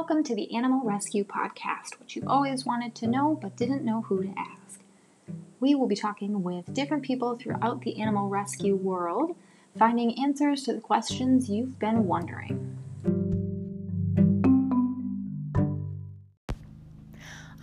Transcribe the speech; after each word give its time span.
Welcome 0.00 0.24
to 0.24 0.34
the 0.34 0.56
Animal 0.56 0.80
Rescue 0.82 1.24
Podcast, 1.24 1.98
which 2.00 2.16
you 2.16 2.22
always 2.26 2.64
wanted 2.64 2.94
to 2.94 3.06
know 3.06 3.38
but 3.38 3.54
didn't 3.54 3.84
know 3.84 4.00
who 4.00 4.22
to 4.22 4.34
ask. 4.34 4.80
We 5.60 5.74
will 5.74 5.86
be 5.86 5.94
talking 5.94 6.42
with 6.42 6.72
different 6.72 7.02
people 7.02 7.36
throughout 7.36 7.82
the 7.82 8.00
animal 8.00 8.30
rescue 8.30 8.74
world, 8.76 9.36
finding 9.78 10.18
answers 10.18 10.62
to 10.62 10.72
the 10.72 10.80
questions 10.80 11.50
you've 11.50 11.78
been 11.78 12.06
wondering. 12.06 12.78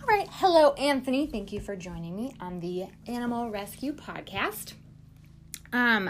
All 0.00 0.06
right, 0.06 0.28
hello, 0.30 0.74
Anthony. 0.74 1.26
Thank 1.26 1.52
you 1.52 1.58
for 1.58 1.74
joining 1.74 2.14
me 2.14 2.36
on 2.38 2.60
the 2.60 2.84
Animal 3.08 3.50
Rescue 3.50 3.92
Podcast. 3.92 4.74
Um, 5.72 6.08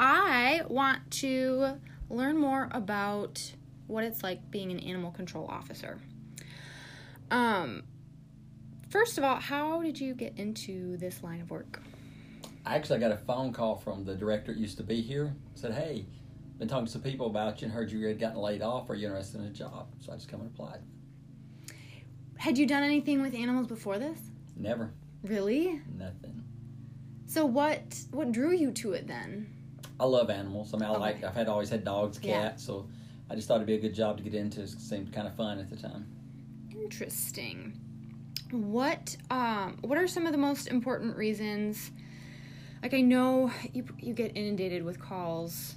I 0.00 0.62
want 0.68 1.10
to 1.20 1.74
learn 2.08 2.38
more 2.38 2.70
about 2.72 3.52
what 3.86 4.04
it's 4.04 4.22
like 4.22 4.50
being 4.50 4.70
an 4.70 4.78
animal 4.80 5.10
control 5.10 5.46
officer. 5.48 5.98
Um, 7.30 7.82
first 8.88 9.18
of 9.18 9.24
all, 9.24 9.36
how 9.36 9.82
did 9.82 10.00
you 10.00 10.14
get 10.14 10.34
into 10.38 10.96
this 10.96 11.22
line 11.22 11.40
of 11.40 11.50
work? 11.50 11.80
I 12.64 12.74
actually, 12.74 12.96
I 12.96 13.00
got 13.00 13.12
a 13.12 13.16
phone 13.16 13.52
call 13.52 13.76
from 13.76 14.04
the 14.04 14.14
director 14.14 14.52
that 14.52 14.60
used 14.60 14.76
to 14.78 14.82
be 14.82 15.00
here. 15.00 15.34
Said, 15.54 15.72
"Hey, 15.72 16.06
been 16.58 16.66
talking 16.68 16.86
to 16.86 16.90
some 16.92 17.02
people 17.02 17.26
about 17.28 17.60
you 17.60 17.66
and 17.66 17.74
heard 17.74 17.92
you 17.92 18.04
had 18.06 18.18
gotten 18.18 18.40
laid 18.40 18.62
off. 18.62 18.90
Are 18.90 18.94
you 18.94 19.06
interested 19.06 19.40
in 19.40 19.46
a 19.46 19.50
job?" 19.50 19.88
So 20.00 20.12
I 20.12 20.16
just 20.16 20.28
come 20.28 20.40
and 20.40 20.50
applied. 20.50 20.80
Had 22.38 22.58
you 22.58 22.66
done 22.66 22.82
anything 22.82 23.22
with 23.22 23.34
animals 23.34 23.66
before 23.66 23.98
this? 23.98 24.18
Never. 24.56 24.90
Really? 25.22 25.80
Nothing. 25.96 26.42
So 27.26 27.46
what 27.46 27.98
what 28.10 28.32
drew 28.32 28.52
you 28.52 28.72
to 28.72 28.92
it 28.92 29.06
then? 29.06 29.48
I 29.98 30.04
love 30.04 30.28
animals. 30.28 30.74
I 30.74 30.78
mean, 30.78 30.86
I 30.86 30.90
Okay. 30.90 31.00
like. 31.00 31.24
I've 31.24 31.34
had 31.34 31.48
always 31.48 31.70
had 31.70 31.84
dogs, 31.84 32.18
cats, 32.18 32.26
Yeah. 32.28 32.56
so 32.56 32.88
I 33.30 33.34
just 33.34 33.48
thought 33.48 33.56
it'd 33.56 33.66
be 33.66 33.74
a 33.74 33.80
good 33.80 33.94
job 33.94 34.16
to 34.18 34.22
get 34.22 34.34
into. 34.34 34.62
It 34.62 34.68
seemed 34.68 35.12
kind 35.12 35.26
of 35.26 35.34
fun 35.34 35.58
at 35.58 35.68
the 35.68 35.76
time. 35.76 36.06
Interesting. 36.70 37.80
What 38.50 39.16
um 39.30 39.78
what 39.80 39.98
are 39.98 40.06
some 40.06 40.26
of 40.26 40.32
the 40.32 40.38
most 40.38 40.68
important 40.68 41.16
reasons? 41.16 41.90
Like 42.82 42.94
I 42.94 43.00
know 43.00 43.50
you 43.72 43.84
you 43.98 44.14
get 44.14 44.36
inundated 44.36 44.84
with 44.84 45.00
calls 45.00 45.76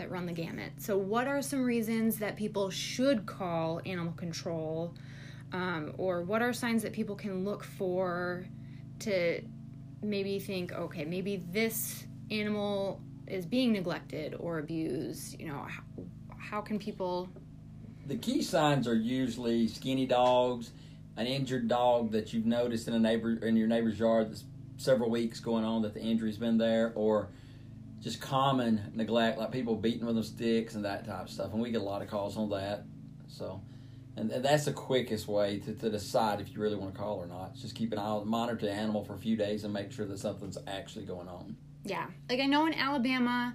that 0.00 0.10
run 0.10 0.24
the 0.26 0.32
gamut. 0.32 0.72
So 0.78 0.96
what 0.96 1.26
are 1.26 1.42
some 1.42 1.62
reasons 1.62 2.18
that 2.18 2.34
people 2.34 2.70
should 2.70 3.26
call 3.26 3.82
animal 3.84 4.14
control? 4.14 4.94
Um, 5.52 5.92
or 5.98 6.22
what 6.22 6.42
are 6.42 6.52
signs 6.52 6.82
that 6.84 6.92
people 6.92 7.14
can 7.14 7.44
look 7.44 7.62
for 7.62 8.46
to 9.00 9.42
maybe 10.02 10.38
think, 10.38 10.72
okay, 10.72 11.04
maybe 11.04 11.36
this 11.36 12.06
animal 12.30 13.02
is 13.26 13.44
being 13.44 13.72
neglected 13.72 14.34
or 14.38 14.58
abused? 14.58 15.38
You 15.38 15.48
know, 15.48 15.66
how, 16.40 16.60
can 16.60 16.78
people 16.78 17.28
The 18.06 18.16
key 18.16 18.42
signs 18.42 18.88
are 18.88 18.94
usually 18.94 19.68
skinny 19.68 20.06
dogs, 20.06 20.72
an 21.16 21.26
injured 21.26 21.68
dog 21.68 22.12
that 22.12 22.32
you've 22.32 22.46
noticed 22.46 22.88
in 22.88 22.94
a 22.94 22.98
neighbor 22.98 23.34
in 23.34 23.56
your 23.56 23.68
neighbor's 23.68 23.98
yard 23.98 24.30
that's 24.30 24.44
several 24.76 25.10
weeks 25.10 25.40
going 25.40 25.64
on 25.64 25.82
that 25.82 25.94
the 25.94 26.00
injury's 26.00 26.38
been 26.38 26.58
there, 26.58 26.92
or 26.94 27.28
just 28.00 28.20
common 28.20 28.80
neglect 28.94 29.38
like 29.38 29.52
people 29.52 29.76
beating 29.76 30.06
with 30.06 30.14
them 30.14 30.24
sticks 30.24 30.74
and 30.74 30.84
that 30.84 31.04
type 31.04 31.24
of 31.24 31.30
stuff. 31.30 31.52
And 31.52 31.60
we 31.60 31.70
get 31.70 31.82
a 31.82 31.84
lot 31.84 32.00
of 32.00 32.08
calls 32.08 32.36
on 32.36 32.48
that. 32.50 32.84
So, 33.28 33.60
and, 34.16 34.30
and 34.30 34.42
that's 34.44 34.64
the 34.64 34.72
quickest 34.72 35.28
way 35.28 35.58
to, 35.58 35.74
to 35.74 35.90
decide 35.90 36.40
if 36.40 36.52
you 36.52 36.60
really 36.60 36.76
want 36.76 36.94
to 36.94 36.98
call 36.98 37.16
or 37.18 37.26
not. 37.26 37.54
Just 37.54 37.74
keep 37.74 37.92
an 37.92 37.98
eye 37.98 38.02
on 38.02 38.26
monitor 38.26 38.66
the 38.66 38.72
animal 38.72 39.04
for 39.04 39.14
a 39.14 39.18
few 39.18 39.36
days 39.36 39.64
and 39.64 39.72
make 39.72 39.92
sure 39.92 40.06
that 40.06 40.18
something's 40.18 40.56
actually 40.66 41.04
going 41.04 41.28
on. 41.28 41.56
Yeah. 41.84 42.06
Like 42.28 42.40
I 42.40 42.46
know 42.46 42.66
in 42.66 42.74
Alabama, 42.74 43.54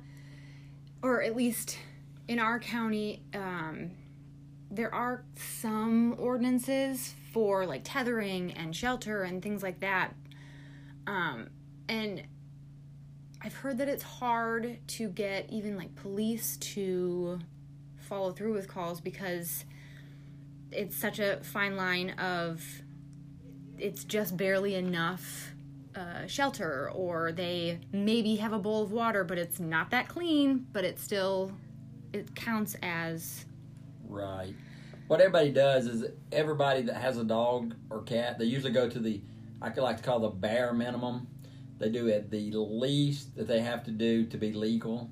or 1.02 1.24
at 1.24 1.36
least 1.36 1.80
in 2.28 2.40
our 2.40 2.60
county, 2.60 3.24
um, 3.34 3.92
there 4.72 4.94
are 4.94 5.24
some 5.36 6.16
ordinances 6.18 7.14
for 7.32 7.66
like 7.66 7.82
tethering 7.84 8.52
and 8.54 8.76
shelter 8.76 9.24
and 9.24 9.42
things 9.42 9.62
like 9.62 9.80
that. 9.82 10.14
Um, 11.08 11.50
and 11.88 12.24
I've 13.42 13.54
heard 13.54 13.78
that 13.78 13.88
it's 13.88 14.04
hard 14.04 14.80
to 14.88 15.08
get 15.10 15.50
even 15.52 15.78
like 15.78 15.96
police 15.96 16.58
to 16.58 17.40
follow 18.00 18.32
through 18.32 18.54
with 18.54 18.68
calls 18.68 19.02
because 19.02 19.66
it's 20.72 20.96
such 20.96 21.20
a 21.20 21.40
fine 21.44 21.76
line 21.76 22.12
of 22.12 22.64
it's 23.78 24.04
just 24.04 24.36
barely 24.36 24.76
enough 24.76 25.52
uh, 25.96 26.28
shelter 26.28 26.90
or 26.94 27.32
they 27.32 27.80
maybe 27.92 28.36
have 28.38 28.52
a 28.52 28.60
bowl 28.60 28.84
of 28.84 28.92
water 28.92 29.24
but 29.24 29.38
it's 29.38 29.60
not 29.60 29.92
that 29.92 30.08
clean 30.08 30.66
but 30.72 30.84
it's 30.84 31.04
still 31.04 31.52
it 32.16 32.36
counts 32.36 32.76
as 32.82 33.46
Right. 34.08 34.56
What 35.08 35.20
everybody 35.20 35.52
does 35.52 35.86
is 35.86 36.06
everybody 36.32 36.82
that 36.84 36.96
has 36.96 37.18
a 37.18 37.24
dog 37.24 37.76
or 37.90 38.02
cat, 38.04 38.40
they 38.40 38.46
usually 38.46 38.72
go 38.72 38.90
to 38.90 39.00
the 39.00 39.22
I 39.62 39.70
could 39.70 39.84
like 39.84 39.98
to 39.98 40.04
call 40.04 40.20
the 40.20 40.30
bare 40.30 40.74
minimum. 40.74 41.28
They 41.78 41.90
do 41.90 42.08
it 42.08 42.30
the 42.32 42.52
least 42.52 43.36
that 43.36 43.48
they 43.48 43.62
have 43.62 43.84
to 43.84 43.92
do 43.92 44.26
to 44.28 44.38
be 44.38 44.54
legal. 44.54 45.10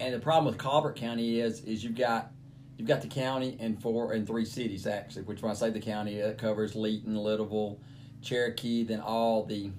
And 0.00 0.12
the 0.14 0.18
problem 0.18 0.46
with 0.46 0.58
Colbert 0.58 0.96
County 0.96 1.40
is 1.40 1.60
is 1.60 1.84
you've 1.84 1.94
got 1.94 2.32
you've 2.76 2.88
got 2.88 3.00
the 3.00 3.08
county 3.08 3.56
and 3.60 3.80
four 3.80 4.12
and 4.12 4.26
three 4.26 4.44
cities 4.44 4.86
actually, 4.86 5.22
which 5.22 5.42
when 5.42 5.52
I 5.52 5.54
say 5.54 5.70
the 5.70 5.80
county 5.80 6.16
it 6.16 6.38
covers 6.38 6.74
Leighton, 6.74 7.14
Littleville, 7.14 7.78
Cherokee, 8.20 8.84
then 8.84 9.00
all 9.00 9.44
the 9.44 9.70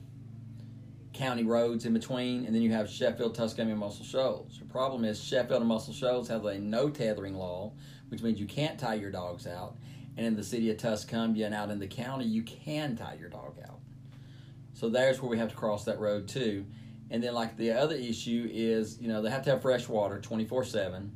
county 1.16 1.44
roads 1.44 1.86
in 1.86 1.94
between, 1.94 2.46
and 2.46 2.54
then 2.54 2.62
you 2.62 2.72
have 2.72 2.90
Sheffield, 2.90 3.36
Tuscumbia, 3.36 3.72
and 3.72 3.80
Muscle 3.80 4.06
Shoals. 4.06 4.60
The 4.60 4.66
problem 4.66 5.04
is 5.06 5.24
Sheffield 5.24 5.62
and 5.62 5.68
Muscle 5.68 5.94
Shoals 5.94 6.28
have 6.28 6.46
a 6.46 6.60
no 6.60 6.90
tethering 6.90 7.36
law, 7.36 7.72
which 8.10 8.22
means 8.22 8.40
you 8.40 8.46
can't 8.46 8.80
tie 8.80 8.96
your 8.96 9.12
dogs 9.12 9.48
out. 9.48 9.78
And 10.18 10.26
in 10.26 10.36
the 10.36 10.44
city 10.44 10.70
of 10.70 10.78
Tuscumbia 10.78 11.46
and 11.46 11.56
out 11.56 11.72
in 11.72 11.80
the 11.80 11.88
county, 11.88 12.26
you 12.26 12.44
can 12.44 12.96
tie 12.96 13.18
your 13.20 13.30
dog 13.30 13.58
out. 13.68 13.80
So 14.74 14.90
there's 14.90 15.22
where 15.22 15.30
we 15.30 15.38
have 15.38 15.50
to 15.50 15.56
cross 15.56 15.86
that 15.86 16.00
road 16.00 16.28
too. 16.28 16.66
And 17.10 17.24
then 17.24 17.34
like 17.34 17.58
the 17.58 17.72
other 17.72 17.96
issue 17.96 18.50
is, 18.52 19.00
you 19.00 19.08
know, 19.08 19.22
they 19.22 19.30
have 19.30 19.44
to 19.44 19.52
have 19.52 19.62
fresh 19.62 19.88
water 19.88 20.20
24/7, 20.20 21.10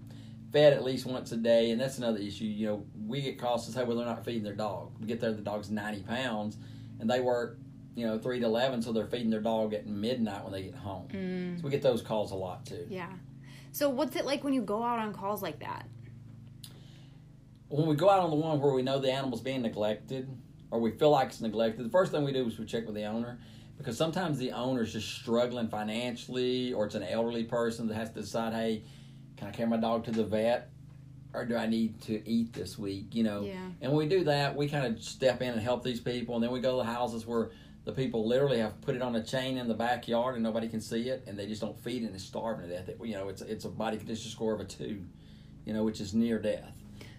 fed 0.52 0.74
at 0.74 0.84
least 0.84 1.06
once 1.06 1.32
a 1.32 1.38
day, 1.38 1.72
and 1.72 1.80
that's 1.80 1.98
another 1.98 2.20
issue. 2.20 2.46
You 2.46 2.68
know, 2.68 2.86
we 3.06 3.22
get 3.22 3.40
calls 3.40 3.66
to 3.66 3.72
say, 3.72 3.84
well, 3.84 3.98
they're 3.98 4.06
not 4.06 4.24
feeding 4.24 4.44
their 4.44 4.56
dog. 4.56 4.92
We 5.00 5.08
get 5.08 5.20
there, 5.20 5.32
the 5.32 5.42
dog's 5.42 5.70
90 5.70 6.04
pounds, 6.04 6.58
and 7.00 7.10
they 7.10 7.20
work, 7.20 7.58
you 8.00 8.08
know, 8.08 8.18
three 8.18 8.40
to 8.40 8.46
11, 8.46 8.82
so 8.82 8.92
they're 8.92 9.06
feeding 9.08 9.30
their 9.30 9.42
dog 9.42 9.74
at 9.74 9.86
midnight 9.88 10.44
when 10.44 10.54
they 10.54 10.64
get 10.64 10.76
home. 10.76 11.08
Mm. 11.12 11.58
So 11.60 11.64
we 11.66 11.70
get 11.70 11.82
those 11.82 12.02
calls 12.02 12.32
a 12.32 12.36
lot 12.36 12.66
too. 12.66 12.86
yeah 12.90 13.10
so 13.72 13.88
what's 13.88 14.16
it 14.16 14.26
like 14.26 14.44
when 14.44 14.54
you 14.54 14.64
go 14.64 14.82
out 14.84 14.98
on 14.98 15.14
calls 15.14 15.44
like 15.44 15.60
that 15.60 15.86
when 17.68 17.86
we 17.88 17.96
go 17.96 18.10
out 18.10 18.20
on 18.22 18.30
the 18.32 18.36
one 18.36 18.60
where 18.60 18.74
we 18.74 18.82
know 18.82 19.00
the 19.00 19.12
animal's 19.12 19.42
being 19.42 19.62
neglected 19.62 20.28
or 20.72 20.80
we 20.80 20.92
feel 20.92 21.12
like 21.12 21.28
it's 21.28 21.42
neglected, 21.42 21.86
the 21.86 21.90
first 21.90 22.12
thing 22.12 22.24
we 22.24 22.32
do 22.32 22.46
is 22.48 22.58
we 22.58 22.66
check 22.66 22.86
with 22.86 22.96
the 22.96 23.06
owner 23.06 23.40
because 23.78 23.98
sometimes 23.98 24.38
the 24.38 24.52
owner's 24.52 24.92
just 24.94 25.08
struggling 25.10 25.68
financially 25.68 26.74
or 26.74 26.86
it's 26.86 26.96
an 26.96 27.04
elderly 27.04 27.44
person 27.44 27.88
that 27.88 27.94
has 27.96 28.10
to 28.10 28.22
decide, 28.22 28.54
hey, 28.54 28.84
can 29.38 29.48
I 29.48 29.52
carry 29.52 29.70
my 29.70 29.78
dog 29.78 30.04
to 30.06 30.12
the 30.12 30.24
vet 30.24 30.70
or 31.34 31.46
do 31.46 31.56
I 31.56 31.68
need 31.68 32.02
to 32.02 32.28
eat 32.28 32.54
this 32.54 32.78
week? 32.80 33.14
You 33.14 33.24
know, 33.24 33.42
Yeah. 33.44 33.54
and 33.82 33.92
when 33.92 33.98
we 33.98 34.08
do 34.08 34.24
that, 34.26 34.56
we 34.56 34.68
kind 34.68 34.86
of 34.88 35.02
step 35.04 35.42
in 35.44 35.50
and 35.54 35.62
help 35.62 35.84
these 35.84 36.00
people, 36.02 36.34
and 36.36 36.44
then 36.44 36.50
we 36.52 36.60
go 36.60 36.72
to 36.72 36.78
the 36.78 36.92
houses 36.92 37.26
where 37.28 37.52
the 37.90 37.96
people 37.96 38.28
literally 38.28 38.60
have 38.60 38.80
put 38.82 38.96
it 38.96 39.02
on 39.02 39.16
a 39.16 39.24
chain 39.24 39.58
in 39.58 39.68
the 39.68 39.74
backyard 39.74 40.36
and 40.36 40.44
nobody 40.44 40.68
can 40.68 40.80
see 40.80 41.10
it, 41.10 41.24
and 41.26 41.38
they 41.38 41.48
just 41.48 41.60
don't 41.60 41.78
feed 41.80 42.04
it 42.04 42.06
and 42.06 42.16
it's 42.16 42.24
starving 42.24 42.68
to 42.68 42.76
death. 42.76 42.88
It, 42.88 43.00
you 43.04 43.16
know, 43.16 43.30
it's 43.30 43.42
it's 43.42 43.66
a 43.66 43.70
body 43.70 43.98
condition 43.98 44.30
score 44.30 44.54
of 44.54 44.60
a 44.60 44.66
two, 44.66 45.04
you 45.66 45.74
know, 45.74 45.84
which 45.84 46.00
is 46.00 46.14
near 46.14 46.40
death, 46.40 46.72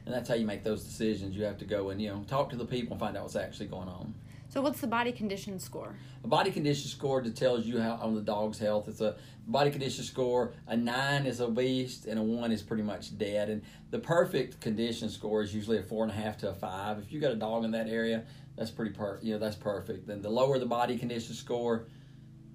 and 0.07 0.15
that's 0.15 0.29
how 0.29 0.37
you 0.37 0.47
make 0.47 0.63
those 0.63 0.85
decisions. 0.85 1.37
You 1.37 1.43
have 1.45 1.59
to 1.59 1.65
go 1.65 1.91
and 1.91 2.01
you 2.01 2.09
know 2.09 2.25
talk 2.29 2.51
to 2.51 2.57
the 2.57 2.65
people 2.65 2.93
and 2.93 3.01
find 3.01 3.17
out 3.17 3.25
what's 3.25 3.37
actually 3.37 3.67
going 3.67 3.89
on. 3.89 4.15
so 4.49 4.61
what's 4.61 4.81
the 4.81 4.87
body 4.87 5.11
condition 5.11 5.59
score 5.59 5.97
A 6.23 6.29
body 6.29 6.53
condition 6.53 6.89
score 6.89 7.21
that 7.21 7.35
tells 7.35 7.67
you 7.67 7.81
how 7.81 7.95
on 8.01 8.15
the 8.15 8.21
dog's 8.21 8.59
health. 8.61 8.87
It's 8.87 9.01
a 9.01 9.17
body 9.49 9.73
condition 9.73 10.05
score. 10.05 10.53
A 10.69 10.77
nine 10.77 11.27
is 11.27 11.41
obese, 11.41 12.07
and 12.07 12.17
a 12.17 12.23
one 12.23 12.53
is 12.53 12.63
pretty 12.63 12.85
much 12.85 13.19
dead. 13.19 13.51
And 13.51 13.63
the 13.91 13.99
perfect 13.99 14.61
condition 14.61 15.09
score 15.09 15.43
is 15.43 15.53
usually 15.53 15.79
a 15.79 15.83
four 15.83 16.05
and 16.05 16.13
a 16.13 16.15
half 16.15 16.37
to 16.39 16.51
a 16.51 16.55
five. 16.55 16.99
If 16.99 17.11
you 17.11 17.19
got 17.21 17.33
a 17.33 17.37
dog 17.37 17.65
in 17.65 17.73
that 17.73 17.89
area, 17.89 18.23
that's 18.61 18.71
pretty 18.71 18.93
per. 18.93 19.19
You 19.23 19.33
know, 19.33 19.39
that's 19.39 19.57
perfect. 19.57 20.07
Then 20.07 20.21
the 20.21 20.29
lower 20.29 20.59
the 20.59 20.67
body 20.67 20.99
condition 20.99 21.35
score, 21.35 21.87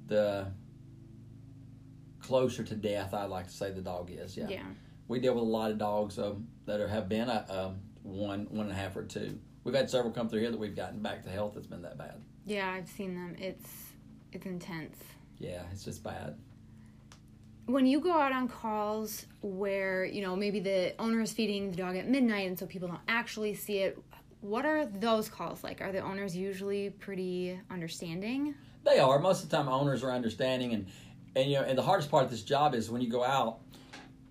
the 0.06 0.46
closer 2.22 2.64
to 2.64 2.76
death 2.76 3.14
I'd 3.14 3.26
like 3.30 3.48
to 3.48 3.54
say 3.54 3.72
the 3.72 3.82
dog 3.82 4.12
is. 4.12 4.38
Yeah. 4.38 4.48
yeah 4.50 4.64
We 5.08 5.20
deal 5.20 5.34
with 5.34 5.44
a 5.44 5.48
lot 5.48 5.72
of 5.72 5.80
dogs 5.80 6.20
um, 6.20 6.48
that 6.68 6.80
are, 6.80 6.88
have 6.88 7.10
been 7.10 7.28
a 7.28 7.46
um, 7.50 7.80
one, 8.04 8.46
one 8.52 8.68
and 8.68 8.72
a 8.72 8.76
half, 8.80 8.96
or 8.96 9.04
two. 9.04 9.40
We've 9.64 9.74
had 9.74 9.90
several 9.90 10.14
come 10.14 10.30
through 10.30 10.42
here 10.42 10.52
that 10.52 10.60
we've 10.60 10.76
gotten 10.76 11.02
back 11.02 11.24
to 11.24 11.30
health. 11.30 11.56
That's 11.56 11.66
been 11.68 11.82
that 11.82 11.98
bad. 11.98 12.22
yeah 12.46 12.70
i've 12.72 12.88
seen 12.88 13.16
them 13.16 13.36
it's 13.40 13.70
it's 14.32 14.46
intense 14.46 14.98
Yeah, 15.40 15.64
it's 15.72 15.84
just 15.84 16.04
bad. 16.04 16.38
when 17.66 17.88
you 17.88 18.00
go 18.00 18.14
out 18.14 18.32
on 18.32 18.48
calls 18.48 19.26
where 19.42 20.06
you 20.06 20.22
know 20.22 20.36
maybe 20.36 20.60
the 20.60 20.94
owner 21.00 21.20
is 21.22 21.34
feeding 21.34 21.72
the 21.72 21.78
dog 21.78 21.96
at 21.96 22.08
midnight 22.08 22.48
and 22.48 22.60
so 22.60 22.68
people 22.68 22.88
don't 22.88 23.00
actually 23.08 23.56
see 23.56 23.80
it 23.80 23.98
what 24.42 24.66
are 24.66 24.86
those 24.86 25.30
calls 25.30 25.64
like 25.64 25.82
are 25.82 25.92
the 25.92 26.00
owners 26.00 26.36
usually 26.36 26.90
pretty 26.92 27.60
understanding 27.72 28.54
They 28.84 29.00
are. 29.00 29.18
Most 29.20 29.44
of 29.44 29.50
the 29.50 29.58
time, 29.58 29.68
owners 29.68 30.04
are 30.04 30.12
understanding, 30.12 30.74
and 30.74 30.88
and 31.36 31.50
you 31.50 31.58
know, 31.58 31.64
and 31.64 31.78
the 31.78 31.82
hardest 31.84 32.10
part 32.12 32.24
of 32.24 32.30
this 32.30 32.44
job 32.44 32.76
is 32.76 32.90
when 32.90 33.02
you 33.02 33.10
go 33.10 33.24
out, 33.24 33.60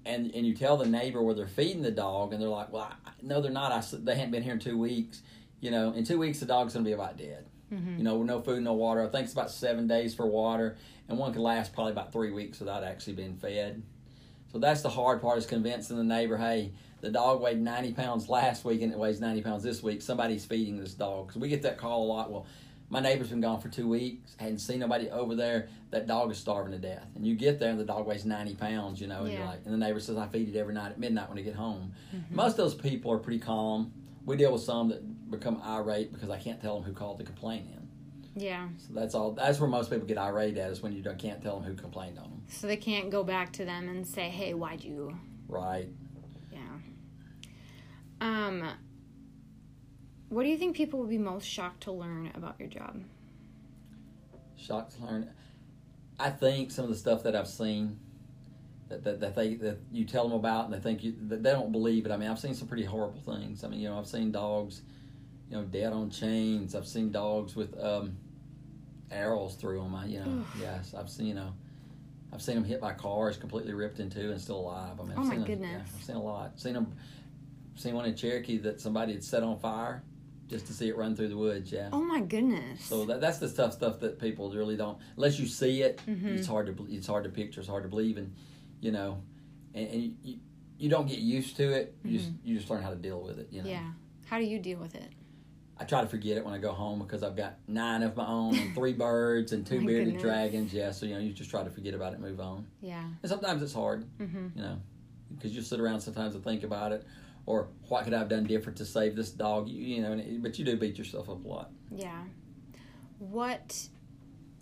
and 0.06 0.32
and 0.34 0.46
you 0.46 0.54
tell 0.54 0.76
the 0.76 0.86
neighbor 0.86 1.22
where 1.22 1.34
they're 1.34 1.46
feeding 1.48 1.82
the 1.82 1.90
dog, 1.90 2.32
and 2.32 2.40
they're 2.40 2.48
like, 2.48 2.72
"Well, 2.72 2.84
I, 3.04 3.10
no, 3.22 3.40
they're 3.40 3.50
not. 3.50 3.72
I 3.72 3.82
they 3.98 4.14
haven't 4.14 4.30
been 4.30 4.42
here 4.42 4.52
in 4.54 4.60
two 4.60 4.78
weeks. 4.78 5.22
You 5.60 5.70
know, 5.70 5.92
in 5.92 6.04
two 6.04 6.18
weeks 6.18 6.38
the 6.40 6.46
dog's 6.46 6.74
gonna 6.74 6.84
be 6.84 6.92
about 6.92 7.16
dead. 7.16 7.46
Mhm. 7.72 7.98
You 7.98 8.04
know, 8.04 8.22
no 8.22 8.40
food, 8.40 8.62
no 8.62 8.74
water. 8.74 9.02
I 9.02 9.08
think 9.08 9.24
it's 9.24 9.32
about 9.32 9.50
seven 9.50 9.86
days 9.88 10.14
for 10.14 10.26
water, 10.26 10.76
and 11.08 11.18
one 11.18 11.32
could 11.32 11.42
last 11.42 11.72
probably 11.72 11.92
about 11.92 12.12
three 12.12 12.30
weeks 12.30 12.60
without 12.60 12.84
actually 12.84 13.14
being 13.14 13.36
fed. 13.36 13.82
So 14.54 14.60
that's 14.60 14.82
the 14.82 14.88
hard 14.88 15.20
part 15.20 15.36
is 15.38 15.46
convincing 15.46 15.96
the 15.96 16.04
neighbor, 16.04 16.36
hey, 16.36 16.70
the 17.00 17.10
dog 17.10 17.40
weighed 17.40 17.60
90 17.60 17.92
pounds 17.92 18.28
last 18.28 18.64
week 18.64 18.82
and 18.82 18.92
it 18.92 18.96
weighs 18.96 19.20
90 19.20 19.42
pounds 19.42 19.64
this 19.64 19.82
week. 19.82 20.00
Somebody's 20.00 20.44
feeding 20.44 20.78
this 20.78 20.94
dog. 20.94 21.26
Because 21.26 21.42
we 21.42 21.48
get 21.48 21.62
that 21.62 21.76
call 21.76 22.04
a 22.04 22.06
lot. 22.06 22.30
Well, 22.30 22.46
my 22.88 23.00
neighbor's 23.00 23.30
been 23.30 23.40
gone 23.40 23.60
for 23.60 23.68
two 23.68 23.88
weeks, 23.88 24.36
hadn't 24.38 24.60
seen 24.60 24.78
nobody 24.78 25.10
over 25.10 25.34
there. 25.34 25.70
That 25.90 26.06
dog 26.06 26.30
is 26.30 26.38
starving 26.38 26.70
to 26.70 26.78
death. 26.78 27.04
And 27.16 27.26
you 27.26 27.34
get 27.34 27.58
there 27.58 27.70
and 27.70 27.80
the 27.80 27.84
dog 27.84 28.06
weighs 28.06 28.24
90 28.24 28.54
pounds, 28.54 29.00
you 29.00 29.08
know, 29.08 29.24
and 29.24 29.32
you're 29.32 29.44
like, 29.44 29.58
and 29.64 29.74
the 29.74 29.78
neighbor 29.78 29.98
says, 29.98 30.16
I 30.16 30.28
feed 30.28 30.48
it 30.54 30.56
every 30.56 30.72
night 30.72 30.92
at 30.92 31.00
midnight 31.00 31.28
when 31.30 31.36
I 31.38 31.42
get 31.42 31.56
home. 31.56 31.90
Mhm. 32.14 32.30
Most 32.30 32.52
of 32.52 32.58
those 32.58 32.76
people 32.76 33.10
are 33.10 33.18
pretty 33.18 33.40
calm. 33.40 33.92
We 34.24 34.36
deal 34.36 34.52
with 34.52 34.62
some 34.62 34.88
that 34.90 35.30
become 35.32 35.60
irate 35.64 36.12
because 36.12 36.30
I 36.30 36.38
can't 36.38 36.60
tell 36.62 36.76
them 36.76 36.84
who 36.84 36.92
called 36.92 37.18
the 37.18 37.24
complaint 37.24 37.66
in. 37.76 37.83
Yeah. 38.36 38.68
So 38.78 38.92
that's 38.92 39.14
all. 39.14 39.32
That's 39.32 39.60
where 39.60 39.68
most 39.68 39.90
people 39.90 40.06
get 40.06 40.18
irate 40.18 40.56
at 40.58 40.70
is 40.70 40.82
when 40.82 40.92
you 40.92 41.02
don't, 41.02 41.18
can't 41.18 41.40
tell 41.42 41.60
them 41.60 41.64
who 41.68 41.74
complained 41.74 42.18
on 42.18 42.24
them. 42.24 42.42
So 42.48 42.66
they 42.66 42.76
can't 42.76 43.10
go 43.10 43.22
back 43.22 43.52
to 43.54 43.64
them 43.64 43.88
and 43.88 44.06
say, 44.06 44.28
"Hey, 44.28 44.54
why'd 44.54 44.82
you?" 44.82 45.16
Right. 45.48 45.88
Yeah. 46.52 46.58
Um. 48.20 48.68
What 50.28 50.42
do 50.42 50.48
you 50.48 50.58
think 50.58 50.74
people 50.74 50.98
would 51.00 51.10
be 51.10 51.18
most 51.18 51.46
shocked 51.46 51.84
to 51.84 51.92
learn 51.92 52.32
about 52.34 52.56
your 52.58 52.68
job? 52.68 53.02
Shocked 54.56 54.96
to 54.96 55.04
learn. 55.04 55.30
I 56.18 56.30
think 56.30 56.70
some 56.70 56.84
of 56.84 56.90
the 56.90 56.96
stuff 56.96 57.22
that 57.24 57.36
I've 57.36 57.48
seen 57.48 57.98
that, 58.88 59.04
that, 59.04 59.20
that 59.20 59.34
they 59.34 59.54
that 59.56 59.78
you 59.92 60.04
tell 60.04 60.28
them 60.28 60.36
about 60.36 60.64
and 60.64 60.74
they 60.74 60.80
think 60.80 61.04
you 61.04 61.14
that 61.28 61.42
they 61.42 61.50
don't 61.52 61.72
believe 61.72 62.04
it. 62.06 62.12
I 62.12 62.16
mean, 62.16 62.28
I've 62.28 62.38
seen 62.38 62.54
some 62.54 62.66
pretty 62.66 62.84
horrible 62.84 63.20
things. 63.20 63.62
I 63.62 63.68
mean, 63.68 63.80
you 63.80 63.88
know, 63.88 63.98
I've 63.98 64.06
seen 64.06 64.32
dogs, 64.32 64.82
you 65.48 65.56
know, 65.56 65.64
dead 65.64 65.92
on 65.92 66.10
chains. 66.10 66.74
I've 66.74 66.86
seen 66.86 67.12
dogs 67.12 67.54
with 67.54 67.78
um, 67.82 68.16
arrows 69.14 69.54
through 69.54 69.80
them. 69.80 69.94
I, 69.94 70.06
you 70.06 70.20
know, 70.20 70.44
yes, 70.60 70.94
I've 70.96 71.08
seen 71.08 71.26
you 71.26 71.34
know, 71.34 71.52
I've 72.32 72.42
seen 72.42 72.56
them 72.56 72.64
hit 72.64 72.80
by 72.80 72.92
cars, 72.92 73.36
completely 73.36 73.72
ripped 73.74 74.00
in 74.00 74.10
two, 74.10 74.30
and 74.32 74.40
still 74.40 74.58
alive. 74.60 74.98
I 75.00 75.02
mean, 75.02 75.12
I've 75.12 75.18
Oh, 75.18 75.22
my 75.24 75.30
seen 75.30 75.38
them- 75.40 75.46
goodness. 75.48 75.70
yeah, 75.90 75.96
I've 75.98 76.04
seen 76.04 76.16
a 76.16 76.22
lot. 76.22 76.58
Seen 76.60 76.74
them. 76.74 76.92
Seen 77.76 77.94
one 77.94 78.04
in 78.06 78.14
Cherokee 78.14 78.58
that 78.58 78.80
somebody 78.80 79.12
had 79.14 79.24
set 79.24 79.42
on 79.42 79.58
fire 79.58 80.02
just 80.46 80.66
to 80.68 80.72
see 80.72 80.88
it 80.88 80.96
run 80.96 81.16
through 81.16 81.28
the 81.28 81.36
woods. 81.36 81.72
Yeah. 81.72 81.88
Oh 81.92 82.00
my 82.02 82.20
goodness. 82.20 82.84
So 82.84 83.04
that, 83.06 83.20
that's 83.20 83.38
the 83.38 83.48
tough 83.48 83.72
stuff 83.72 83.98
that 84.00 84.20
people 84.20 84.50
really 84.52 84.76
don't. 84.76 84.96
Unless 85.16 85.40
you 85.40 85.46
see 85.46 85.82
it, 85.82 86.00
Mhm. 86.06 86.24
it's 86.36 86.46
hard 86.46 86.66
to 86.76 86.86
it's 86.88 87.06
hard 87.06 87.24
to 87.24 87.30
picture. 87.30 87.60
It's 87.60 87.68
hard 87.68 87.82
to 87.82 87.88
believe, 87.88 88.16
and 88.16 88.32
you 88.80 88.92
know, 88.92 89.22
and, 89.74 89.88
and 89.88 90.16
you, 90.22 90.38
you 90.78 90.88
don't 90.88 91.08
get 91.08 91.18
used 91.18 91.56
to 91.56 91.72
it. 91.72 91.96
You 92.04 92.18
just 92.18 92.30
you 92.44 92.56
just 92.56 92.70
learn 92.70 92.82
how 92.82 92.90
to 92.90 92.96
deal 92.96 93.20
with 93.20 93.38
it. 93.38 93.48
You 93.50 93.62
know. 93.62 93.68
Mm-hmm. 93.68 93.84
yeah. 93.86 93.92
How 94.26 94.38
do 94.38 94.44
you 94.44 94.58
deal 94.60 94.78
with 94.78 94.94
it? 94.94 95.10
I 95.78 95.84
try 95.84 96.00
to 96.02 96.06
forget 96.06 96.36
it 96.36 96.44
when 96.44 96.54
I 96.54 96.58
go 96.58 96.72
home 96.72 97.00
because 97.00 97.22
I've 97.24 97.34
got 97.36 97.56
nine 97.66 98.02
of 98.02 98.16
my 98.16 98.26
own, 98.26 98.54
and 98.56 98.74
three 98.74 98.92
birds, 99.06 99.52
and 99.52 99.66
two 99.66 99.84
bearded 99.84 100.04
goodness. 100.14 100.22
dragons. 100.22 100.72
Yeah, 100.72 100.92
so 100.92 101.04
you 101.06 101.14
know 101.14 101.20
you 101.20 101.32
just 101.32 101.50
try 101.50 101.64
to 101.64 101.70
forget 101.70 101.94
about 101.94 102.12
it, 102.12 102.20
and 102.20 102.24
move 102.24 102.40
on. 102.40 102.66
Yeah. 102.80 103.02
And 103.22 103.28
sometimes 103.30 103.62
it's 103.62 103.72
hard, 103.74 104.04
Mm-hmm. 104.18 104.56
you 104.56 104.62
know, 104.62 104.78
because 105.34 105.54
you 105.54 105.62
sit 105.62 105.80
around 105.80 106.00
sometimes 106.00 106.34
and 106.36 106.44
think 106.44 106.62
about 106.62 106.92
it, 106.92 107.04
or 107.46 107.68
what 107.88 108.04
could 108.04 108.14
I 108.14 108.18
have 108.20 108.28
done 108.28 108.44
different 108.44 108.78
to 108.78 108.84
save 108.84 109.16
this 109.16 109.30
dog? 109.30 109.68
You, 109.68 109.82
you 109.82 110.02
know, 110.02 110.12
and 110.12 110.20
it, 110.20 110.42
but 110.42 110.58
you 110.58 110.64
do 110.64 110.76
beat 110.76 110.96
yourself 110.96 111.28
up 111.28 111.44
a 111.44 111.48
lot. 111.48 111.70
Yeah. 111.90 112.22
What 113.18 113.88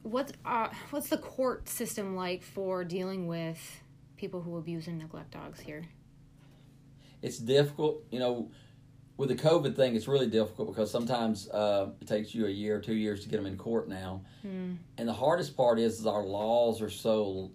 what's 0.03 0.33
uh 0.45 0.69
what's 0.91 1.09
the 1.11 1.19
court 1.19 1.69
system 1.69 2.17
like 2.17 2.43
for 2.43 2.85
dealing 2.85 3.27
with 3.29 3.81
people 4.17 4.41
who 4.43 4.57
abuse 4.57 4.87
and 4.89 4.99
neglect 4.99 5.33
dogs 5.33 5.61
here? 5.61 5.85
it's 7.21 7.39
difficult. 7.39 8.03
You 8.11 8.19
know, 8.19 8.51
with 9.17 9.29
the 9.29 9.35
COVID 9.35 9.77
thing, 9.77 9.95
it's 9.95 10.09
really 10.09 10.27
difficult 10.27 10.69
because 10.69 10.91
sometimes 10.91 11.49
uh, 11.51 11.91
it 12.01 12.09
takes 12.09 12.35
you 12.35 12.47
a 12.47 12.51
year 12.51 12.77
or 12.77 12.81
two 12.81 12.95
years 12.95 13.23
to 13.23 13.29
get 13.29 13.37
them 13.37 13.47
in 13.47 13.57
court 13.57 13.89
now. 13.89 14.23
Hmm. 14.43 14.75
And 14.97 15.09
the 15.09 15.13
hardest 15.13 15.57
part 15.57 15.79
is, 15.79 16.01
is 16.01 16.07
our 16.07 16.23
laws 16.23 16.81
are 16.81 16.91
so, 16.91 17.51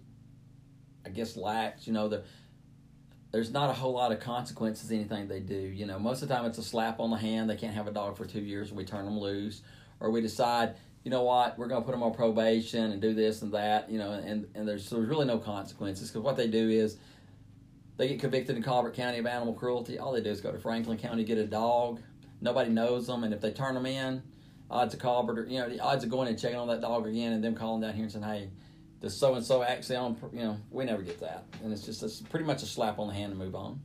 I 1.04 1.10
guess, 1.10 1.36
lax. 1.36 1.86
You 1.86 1.92
know, 1.92 2.08
the, 2.08 2.22
there's 3.32 3.50
not 3.50 3.70
a 3.70 3.72
whole 3.72 3.92
lot 3.92 4.12
of 4.12 4.20
consequences 4.20 4.90
anything 4.90 5.26
they 5.26 5.40
do. 5.40 5.54
You 5.54 5.86
know, 5.86 5.98
most 5.98 6.22
of 6.22 6.28
the 6.28 6.34
time 6.34 6.44
it's 6.44 6.58
a 6.58 6.62
slap 6.62 7.00
on 7.00 7.10
the 7.10 7.16
hand. 7.16 7.50
They 7.50 7.56
can't 7.56 7.74
have 7.74 7.88
a 7.88 7.92
dog 7.92 8.16
for 8.16 8.24
two 8.24 8.40
years, 8.40 8.68
and 8.68 8.76
we 8.76 8.84
turn 8.84 9.04
them 9.04 9.18
loose, 9.18 9.62
or 10.00 10.10
we 10.10 10.20
decide. 10.20 10.76
You 11.04 11.12
know 11.12 11.22
what? 11.22 11.58
We're 11.58 11.68
going 11.68 11.80
to 11.80 11.86
put 11.86 11.92
them 11.92 12.02
on 12.02 12.12
probation 12.12 12.92
and 12.92 13.00
do 13.00 13.14
this 13.14 13.42
and 13.42 13.52
that. 13.52 13.90
You 13.90 13.98
know, 13.98 14.12
and 14.12 14.46
and 14.54 14.66
there's 14.66 14.88
there's 14.90 15.08
really 15.08 15.26
no 15.26 15.38
consequences 15.38 16.08
because 16.08 16.22
what 16.22 16.36
they 16.36 16.48
do 16.48 16.68
is 16.68 16.98
they 17.98 18.08
get 18.08 18.20
convicted 18.20 18.56
in 18.56 18.62
Colbert 18.62 18.94
County 18.94 19.18
of 19.18 19.26
animal 19.26 19.52
cruelty. 19.52 19.98
All 19.98 20.12
they 20.12 20.22
do 20.22 20.30
is 20.30 20.40
go 20.40 20.52
to 20.52 20.58
Franklin 20.58 20.96
County, 20.96 21.24
get 21.24 21.36
a 21.36 21.46
dog. 21.46 22.00
Nobody 22.40 22.70
knows 22.70 23.08
them, 23.08 23.24
and 23.24 23.34
if 23.34 23.40
they 23.40 23.50
turn 23.50 23.74
them 23.74 23.84
in, 23.84 24.22
odds 24.70 24.94
of 24.94 25.00
Colbert, 25.00 25.40
are, 25.40 25.46
you 25.46 25.58
know, 25.58 25.68
the 25.68 25.80
odds 25.80 26.04
of 26.04 26.10
going 26.10 26.28
and 26.28 26.38
checking 26.38 26.56
on 26.56 26.68
that 26.68 26.80
dog 26.80 27.06
again, 27.06 27.32
and 27.32 27.42
them 27.42 27.56
calling 27.56 27.82
down 27.82 27.94
here 27.94 28.04
and 28.04 28.12
saying, 28.12 28.24
"Hey, 28.24 28.50
does 29.00 29.18
so 29.18 29.34
and 29.34 29.44
so 29.44 29.64
actually 29.64 29.96
on?" 29.96 30.16
You 30.32 30.38
know, 30.38 30.56
we 30.70 30.84
never 30.84 31.02
get 31.02 31.18
that, 31.20 31.44
and 31.62 31.72
it's 31.72 31.82
just 31.84 32.02
it's 32.04 32.20
pretty 32.20 32.46
much 32.46 32.62
a 32.62 32.66
slap 32.66 33.00
on 33.00 33.08
the 33.08 33.14
hand 33.14 33.32
and 33.32 33.38
move 33.38 33.56
on. 33.56 33.80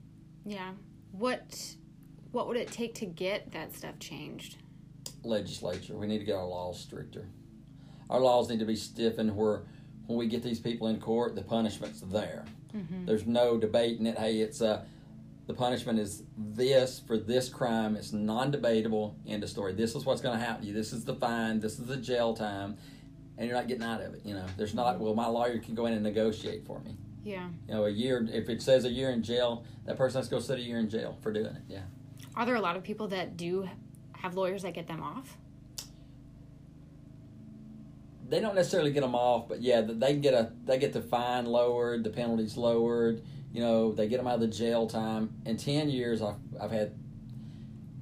Yeah. 0.45 0.73
What 1.11 1.75
what 2.31 2.47
would 2.47 2.57
it 2.57 2.71
take 2.71 2.93
to 2.95 3.07
get 3.07 3.51
that 3.53 3.75
stuff 3.75 3.97
changed? 3.97 4.57
Legislature, 5.23 5.97
we 5.97 6.05
need 6.05 6.19
to 6.19 6.25
get 6.25 6.35
our 6.35 6.45
laws 6.45 6.79
stricter. 6.79 7.27
Our 8.11 8.19
laws 8.19 8.49
need 8.49 8.59
to 8.59 8.65
be 8.65 8.75
stiffened 8.75 9.35
where 9.35 9.63
when 10.05 10.19
we 10.19 10.27
get 10.27 10.43
these 10.43 10.59
people 10.59 10.87
in 10.87 10.99
court, 10.99 11.33
the 11.35 11.41
punishment's 11.41 12.01
there. 12.01 12.45
Mm-hmm. 12.75 13.05
There's 13.05 13.25
no 13.25 13.57
debating 13.57 14.05
it. 14.05 14.17
Hey, 14.17 14.39
it's 14.39 14.61
uh, 14.61 14.83
the 15.47 15.53
punishment 15.53 15.99
is 15.99 16.23
this 16.37 17.01
for 17.05 17.17
this 17.17 17.49
crime. 17.49 17.95
It's 17.95 18.13
non-debatable. 18.13 19.15
End 19.27 19.43
of 19.43 19.49
story. 19.49 19.73
This 19.73 19.95
is 19.95 20.05
what's 20.05 20.21
going 20.21 20.37
to 20.37 20.43
happen 20.43 20.61
to 20.61 20.67
you. 20.67 20.73
This 20.73 20.93
is 20.93 21.05
the 21.05 21.15
fine. 21.15 21.59
This 21.59 21.79
is 21.79 21.85
the 21.85 21.97
jail 21.97 22.33
time, 22.33 22.77
and 23.37 23.47
you're 23.47 23.55
not 23.55 23.67
getting 23.67 23.83
out 23.83 24.01
of 24.01 24.13
it. 24.13 24.21
You 24.23 24.33
know, 24.35 24.45
there's 24.57 24.73
not. 24.73 24.99
Well, 24.99 25.13
my 25.13 25.27
lawyer 25.27 25.59
can 25.59 25.75
go 25.75 25.85
in 25.85 25.93
and 25.93 26.03
negotiate 26.03 26.65
for 26.65 26.79
me. 26.79 26.97
Yeah. 27.23 27.49
You 27.67 27.73
know, 27.73 27.85
a 27.85 27.89
year. 27.89 28.27
If 28.31 28.49
it 28.49 28.61
says 28.61 28.85
a 28.85 28.89
year 28.89 29.11
in 29.11 29.23
jail, 29.23 29.65
that 29.85 29.97
person 29.97 30.19
has 30.19 30.27
to 30.27 30.35
go 30.35 30.39
sit 30.39 30.59
a 30.59 30.61
year 30.61 30.79
in 30.79 30.89
jail 30.89 31.17
for 31.21 31.31
doing 31.31 31.47
it. 31.47 31.61
Yeah. 31.67 31.83
Are 32.35 32.45
there 32.45 32.55
a 32.55 32.61
lot 32.61 32.75
of 32.75 32.83
people 32.83 33.07
that 33.09 33.37
do 33.37 33.69
have 34.13 34.35
lawyers 34.35 34.63
that 34.63 34.73
get 34.73 34.87
them 34.87 35.03
off? 35.03 35.37
They 38.33 38.39
don't 38.39 38.55
necessarily 38.55 38.91
get 38.91 39.01
them 39.01 39.13
off, 39.13 39.47
but 39.47 39.61
yeah, 39.61 39.81
they 39.81 40.15
get 40.15 40.33
a 40.33 40.51
they 40.65 40.79
get 40.79 40.91
the 40.91 41.03
fine 41.03 41.45
lowered, 41.45 42.03
the 42.03 42.09
penalties 42.09 42.57
lowered. 42.57 43.21
You 43.53 43.61
know, 43.61 43.91
they 43.91 44.07
get 44.07 44.17
them 44.17 44.25
out 44.25 44.33
of 44.33 44.39
the 44.41 44.47
jail 44.47 44.87
time. 44.87 45.35
In 45.45 45.55
ten 45.55 45.87
years, 45.87 46.19
I've 46.19 46.37
I've 46.59 46.71
had 46.71 46.95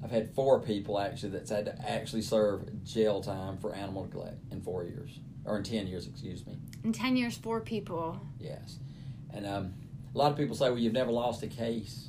I've 0.02 0.10
had 0.10 0.34
four 0.34 0.58
people 0.60 0.98
actually 0.98 1.32
that's 1.32 1.50
had 1.50 1.66
to 1.66 1.76
actually 1.86 2.22
serve 2.22 2.62
jail 2.82 3.20
time 3.20 3.58
for 3.58 3.74
animal 3.74 4.04
neglect 4.04 4.38
in 4.50 4.62
four 4.62 4.84
years 4.84 5.18
or 5.44 5.58
in 5.58 5.64
ten 5.64 5.86
years, 5.86 6.06
excuse 6.06 6.46
me. 6.46 6.56
In 6.82 6.94
10 6.94 7.14
years, 7.14 7.36
four 7.36 7.60
people. 7.60 8.18
Yes, 8.40 8.78
and 9.34 9.46
um, 9.46 9.74
a 10.14 10.16
lot 10.16 10.32
of 10.32 10.38
people 10.38 10.56
say, 10.56 10.70
"Well, 10.70 10.78
you've 10.78 10.94
never 10.94 11.12
lost 11.12 11.42
a 11.42 11.46
case." 11.46 12.08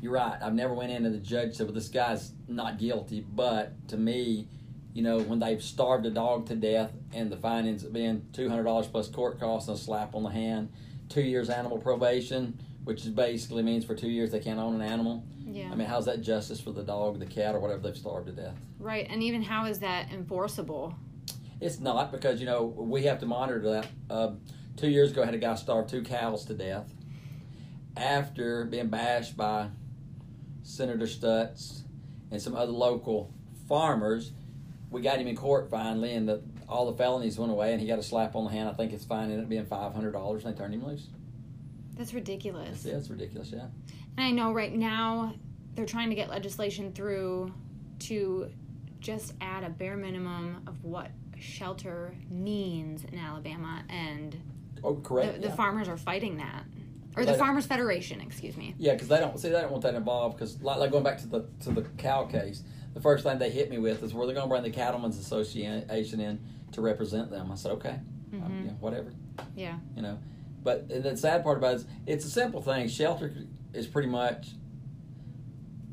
You're 0.00 0.12
right. 0.12 0.38
I've 0.40 0.54
never 0.54 0.72
went 0.72 0.92
in 0.92 1.04
and 1.04 1.14
the 1.14 1.18
judge 1.18 1.56
said, 1.56 1.66
"Well, 1.66 1.74
this 1.74 1.88
guy's 1.88 2.32
not 2.48 2.78
guilty." 2.78 3.20
But 3.20 3.86
to 3.88 3.98
me, 3.98 4.48
you 4.96 5.02
know, 5.02 5.20
when 5.20 5.38
they've 5.38 5.62
starved 5.62 6.06
a 6.06 6.10
dog 6.10 6.46
to 6.46 6.56
death 6.56 6.90
and 7.12 7.30
the 7.30 7.36
fine 7.36 7.66
ends 7.66 7.84
up 7.84 7.92
being 7.92 8.26
two 8.32 8.48
hundred 8.48 8.64
dollars 8.64 8.86
plus 8.86 9.10
court 9.10 9.38
costs 9.38 9.68
and 9.68 9.76
a 9.76 9.80
slap 9.80 10.14
on 10.14 10.22
the 10.22 10.30
hand, 10.30 10.72
two 11.10 11.20
years 11.20 11.50
animal 11.50 11.76
probation, 11.76 12.58
which 12.84 13.02
is 13.02 13.10
basically 13.10 13.62
means 13.62 13.84
for 13.84 13.94
two 13.94 14.08
years 14.08 14.30
they 14.30 14.40
can't 14.40 14.58
own 14.58 14.74
an 14.74 14.80
animal. 14.80 15.22
Yeah. 15.44 15.70
I 15.70 15.74
mean, 15.74 15.86
how's 15.86 16.06
that 16.06 16.22
justice 16.22 16.62
for 16.62 16.70
the 16.70 16.82
dog, 16.82 17.20
the 17.20 17.26
cat, 17.26 17.54
or 17.54 17.60
whatever 17.60 17.82
they've 17.82 17.96
starved 17.96 18.28
to 18.28 18.32
death? 18.32 18.54
right. 18.78 19.06
And 19.10 19.22
even 19.22 19.42
how 19.42 19.66
is 19.66 19.80
that 19.80 20.10
enforceable? 20.10 20.94
It's 21.60 21.78
not 21.78 22.10
because 22.10 22.40
you 22.40 22.46
know 22.46 22.64
we 22.64 23.02
have 23.02 23.20
to 23.20 23.26
monitor 23.26 23.60
that. 23.72 23.88
Uh, 24.08 24.30
two 24.78 24.88
years 24.88 25.10
ago, 25.10 25.24
I 25.24 25.26
had 25.26 25.34
a 25.34 25.38
guy 25.38 25.56
starve 25.56 25.88
two 25.88 26.02
cows 26.04 26.46
to 26.46 26.54
death 26.54 26.90
after 27.98 28.64
being 28.64 28.88
bashed 28.88 29.36
by 29.36 29.68
Senator 30.62 31.04
Stutz 31.04 31.82
and 32.30 32.40
some 32.40 32.56
other 32.56 32.72
local 32.72 33.34
farmers. 33.68 34.32
We 34.90 35.02
got 35.02 35.18
him 35.18 35.26
in 35.26 35.36
court 35.36 35.68
finally, 35.70 36.14
and 36.14 36.28
the, 36.28 36.42
all 36.68 36.90
the 36.90 36.96
felonies 36.96 37.38
went 37.38 37.50
away, 37.50 37.72
and 37.72 37.80
he 37.80 37.86
got 37.86 37.98
a 37.98 38.02
slap 38.02 38.36
on 38.36 38.44
the 38.44 38.50
hand. 38.50 38.68
I 38.68 38.72
think 38.72 38.92
his 38.92 39.04
fine 39.04 39.24
ended 39.24 39.40
up 39.40 39.48
being 39.48 39.66
five 39.66 39.92
hundred 39.92 40.12
dollars, 40.12 40.44
and 40.44 40.54
they 40.54 40.58
turned 40.58 40.74
him 40.74 40.86
loose. 40.86 41.08
That's 41.96 42.14
ridiculous. 42.14 42.84
Yeah, 42.84 42.94
it's 42.94 43.08
ridiculous. 43.08 43.50
Yeah, 43.52 43.66
And 44.16 44.26
I 44.26 44.30
know 44.30 44.52
right 44.52 44.74
now 44.74 45.34
they're 45.74 45.86
trying 45.86 46.10
to 46.10 46.14
get 46.14 46.28
legislation 46.28 46.92
through 46.92 47.52
to 48.00 48.50
just 49.00 49.34
add 49.40 49.64
a 49.64 49.70
bare 49.70 49.96
minimum 49.96 50.62
of 50.66 50.84
what 50.84 51.10
shelter 51.38 52.14
means 52.30 53.04
in 53.04 53.18
Alabama, 53.18 53.82
and 53.88 54.36
oh 54.84 54.94
the, 54.94 55.00
correct. 55.00 55.40
the 55.40 55.48
yeah. 55.48 55.54
farmers 55.54 55.88
are 55.88 55.96
fighting 55.96 56.36
that. 56.38 56.64
Or 57.16 57.24
They 57.24 57.32
the 57.32 57.38
Farmers 57.38 57.64
Federation, 57.64 58.20
excuse 58.20 58.58
me. 58.58 58.74
Yeah, 58.76 58.92
because 58.92 59.08
they 59.08 59.18
don't 59.18 59.38
see 59.40 59.48
they 59.48 59.60
don't 59.60 59.70
want 59.70 59.82
that 59.84 59.94
involved. 59.94 60.36
Because 60.36 60.60
like, 60.60 60.78
like 60.78 60.90
going 60.90 61.02
back 61.02 61.18
to 61.18 61.26
the 61.26 61.46
to 61.60 61.70
the 61.70 61.82
cow 61.96 62.24
case, 62.24 62.62
the 62.96 63.02
first 63.02 63.22
thing 63.24 63.38
they 63.38 63.50
hit 63.50 63.68
me 63.68 63.76
with 63.76 64.02
is 64.02 64.14
where 64.14 64.26
they're 64.26 64.34
going 64.34 64.46
to 64.46 64.48
bring 64.48 64.62
the 64.62 64.70
Cattlemen's 64.70 65.18
Association 65.18 66.18
in 66.18 66.40
to 66.72 66.80
represent 66.80 67.30
them. 67.30 67.52
I 67.52 67.54
said 67.54 67.72
okay, 67.72 68.00
um, 68.32 68.40
Mhm. 68.40 68.64
yeah, 68.64 68.70
whatever. 68.80 69.12
Yeah. 69.54 69.78
You 69.94 70.00
know, 70.00 70.18
But 70.64 70.88
the 70.88 71.14
sad 71.14 71.44
part 71.44 71.58
about 71.58 71.74
it 71.74 71.76
is 71.76 71.86
it's 72.06 72.24
a 72.24 72.30
simple 72.30 72.62
thing. 72.62 72.88
Shelter 72.88 73.34
is 73.74 73.86
pretty 73.86 74.08
much 74.08 74.54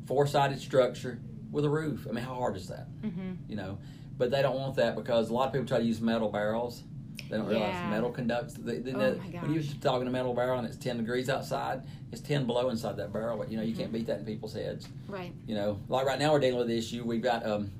four 0.06 0.26
sided 0.26 0.60
structure 0.60 1.20
with 1.52 1.66
a 1.66 1.68
roof. 1.68 2.06
I 2.08 2.12
mean, 2.12 2.24
how 2.24 2.34
hard 2.36 2.56
is 2.56 2.68
that? 2.68 2.88
Mm-hmm. 3.02 3.32
You 3.48 3.56
know, 3.56 3.78
but 4.16 4.30
they 4.30 4.40
don't 4.40 4.56
want 4.56 4.76
that 4.76 4.96
because 4.96 5.28
a 5.28 5.34
lot 5.34 5.48
of 5.48 5.52
people 5.52 5.66
try 5.66 5.78
to 5.78 5.84
use 5.84 6.00
metal 6.00 6.30
barrels. 6.30 6.84
They 7.30 7.36
don't 7.38 7.46
realize 7.46 7.74
Yeah. 7.74 7.90
metal 7.90 8.10
conducts. 8.10 8.54
They, 8.54 8.78
they, 8.78 8.92
Oh 8.92 8.98
my 9.14 9.24
when 9.40 9.54
you're 9.54 9.62
talking 9.80 10.06
a 10.06 10.10
metal 10.10 10.34
barrel 10.34 10.58
and 10.58 10.66
it's 10.66 10.76
ten 10.76 10.96
degrees 10.98 11.28
outside, 11.28 11.82
it's 12.12 12.20
ten 12.20 12.46
below 12.46 12.68
inside 12.68 12.96
that 12.98 13.12
barrel. 13.12 13.38
But 13.38 13.50
you 13.50 13.56
know, 13.56 13.62
you 13.62 13.74
can't 13.74 13.92
beat 13.92 14.06
that 14.06 14.18
in 14.20 14.24
people's 14.24 14.54
heads. 14.54 14.88
Right. 15.08 15.32
You 15.46 15.54
know, 15.54 15.80
like 15.88 16.06
right 16.06 16.18
now 16.18 16.32
we're 16.32 16.40
dealing 16.40 16.58
with 16.58 16.68
the 16.68 16.76
issue. 16.78 17.02
We've 17.04 17.22
got 17.22 17.44
um, 17.46 17.70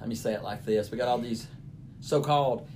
let 0.00 0.08
me 0.08 0.14
say 0.14 0.32
it 0.34 0.42
like 0.42 0.64
this: 0.64 0.90
we 0.90 0.98
got 0.98 1.08
all 1.08 1.18
these 1.18 1.46
so-called 2.00 2.66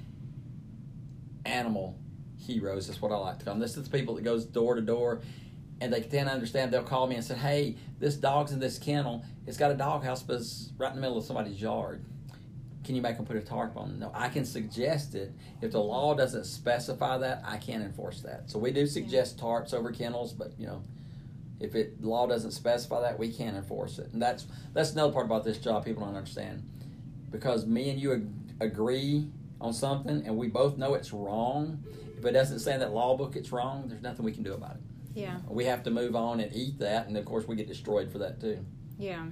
animal 1.47 1.97
heroes. 2.39 2.87
That's 2.87 3.01
what 3.01 3.13
I 3.13 3.17
like 3.17 3.39
to 3.39 3.45
call 3.45 3.55
them. 3.55 3.61
This 3.61 3.77
is 3.77 3.85
the 3.85 3.97
people 3.97 4.15
that 4.17 4.25
goes 4.25 4.45
door 4.45 4.75
to 4.75 4.81
door, 4.83 5.21
and 5.81 5.93
they 5.93 6.01
can't 6.03 6.29
understand. 6.29 6.73
They'll 6.73 6.83
call 6.83 7.07
me 7.07 7.17
and 7.17 7.25
say, 7.25 7.35
"Hey, 7.35 7.77
this 7.99 8.17
dog's 8.17 8.53
in 8.53 8.61
this 8.61 8.79
kennel. 8.79 9.25
It's 9.47 9.57
got 9.57 9.71
a 9.71 9.75
doghouse, 9.75 10.23
but 10.23 10.37
it's 10.37 10.71
right 10.79 10.91
in 10.91 10.97
the 10.97 11.01
middle 11.01 11.19
of 11.19 11.25
somebody's 11.25 11.61
yard. 11.61 12.05
Can 12.85 12.95
you 12.95 13.03
make 13.03 13.17
them 13.17 13.27
put 13.27 13.37
a 13.37 13.41
tarp 13.41 13.77
on?" 13.77 13.99
No, 13.99 14.11
I 14.15 14.29
can 14.29 14.45
suggest 14.45 15.15
it. 15.15 15.33
If 15.63 15.73
the 15.73 15.81
law 15.81 16.15
doesn't 16.15 16.45
specify 16.45 17.19
that, 17.19 17.43
I 17.45 17.57
can't 17.57 17.83
enforce 17.83 18.21
that. 18.23 18.51
So 18.51 18.59
we 18.59 18.71
do 18.73 18.87
suggest 18.87 19.39
tarps 19.39 19.73
over 19.75 19.91
kennels, 19.93 20.33
but 20.33 20.53
you 20.59 20.67
know. 20.67 20.83
If 21.61 21.77
it 21.77 22.03
the 22.03 22.09
law 22.09 22.27
doesn't 22.27 22.51
specify 22.51 23.01
that, 23.03 23.19
we 23.19 23.33
can't 23.33 23.57
enforce 23.57 23.99
it, 24.01 24.13
and 24.13 24.21
that's 24.21 24.47
that's 24.73 24.93
another 24.93 25.13
part 25.13 25.25
about 25.25 25.45
this 25.45 25.57
job 25.57 25.85
people 25.85 26.05
don't 26.05 26.15
understand. 26.17 26.69
Because 27.31 27.65
me 27.65 27.91
and 27.91 27.99
you 28.01 28.13
ag- 28.13 28.29
agree 28.61 29.31
on 29.61 29.73
something, 29.73 30.25
and 30.27 30.37
we 30.37 30.49
both 30.49 30.77
know 30.77 30.95
it's 30.95 31.13
wrong. 31.13 31.83
If 32.19 32.25
it 32.25 32.33
doesn't 32.33 32.59
say 32.59 32.75
in 32.75 32.81
that 32.81 32.93
law 32.93 33.17
book 33.17 33.37
it's 33.37 33.53
wrong, 33.53 33.87
there's 33.89 34.03
nothing 34.03 34.25
we 34.25 34.33
can 34.33 34.43
do 34.43 34.53
about 34.53 34.73
it. 34.77 34.83
Yeah. 35.15 35.39
We 35.49 35.65
have 35.67 35.85
to 35.85 35.91
move 35.91 36.17
on 36.17 36.41
and 36.41 36.55
eat 36.55 36.81
that, 36.81 37.07
and 37.07 37.17
of 37.17 37.25
course 37.25 37.47
we 37.47 37.55
get 37.55 37.69
destroyed 37.69 38.11
for 38.11 38.19
that 38.19 38.41
too. 38.41 38.59
Yeah. 38.99 39.27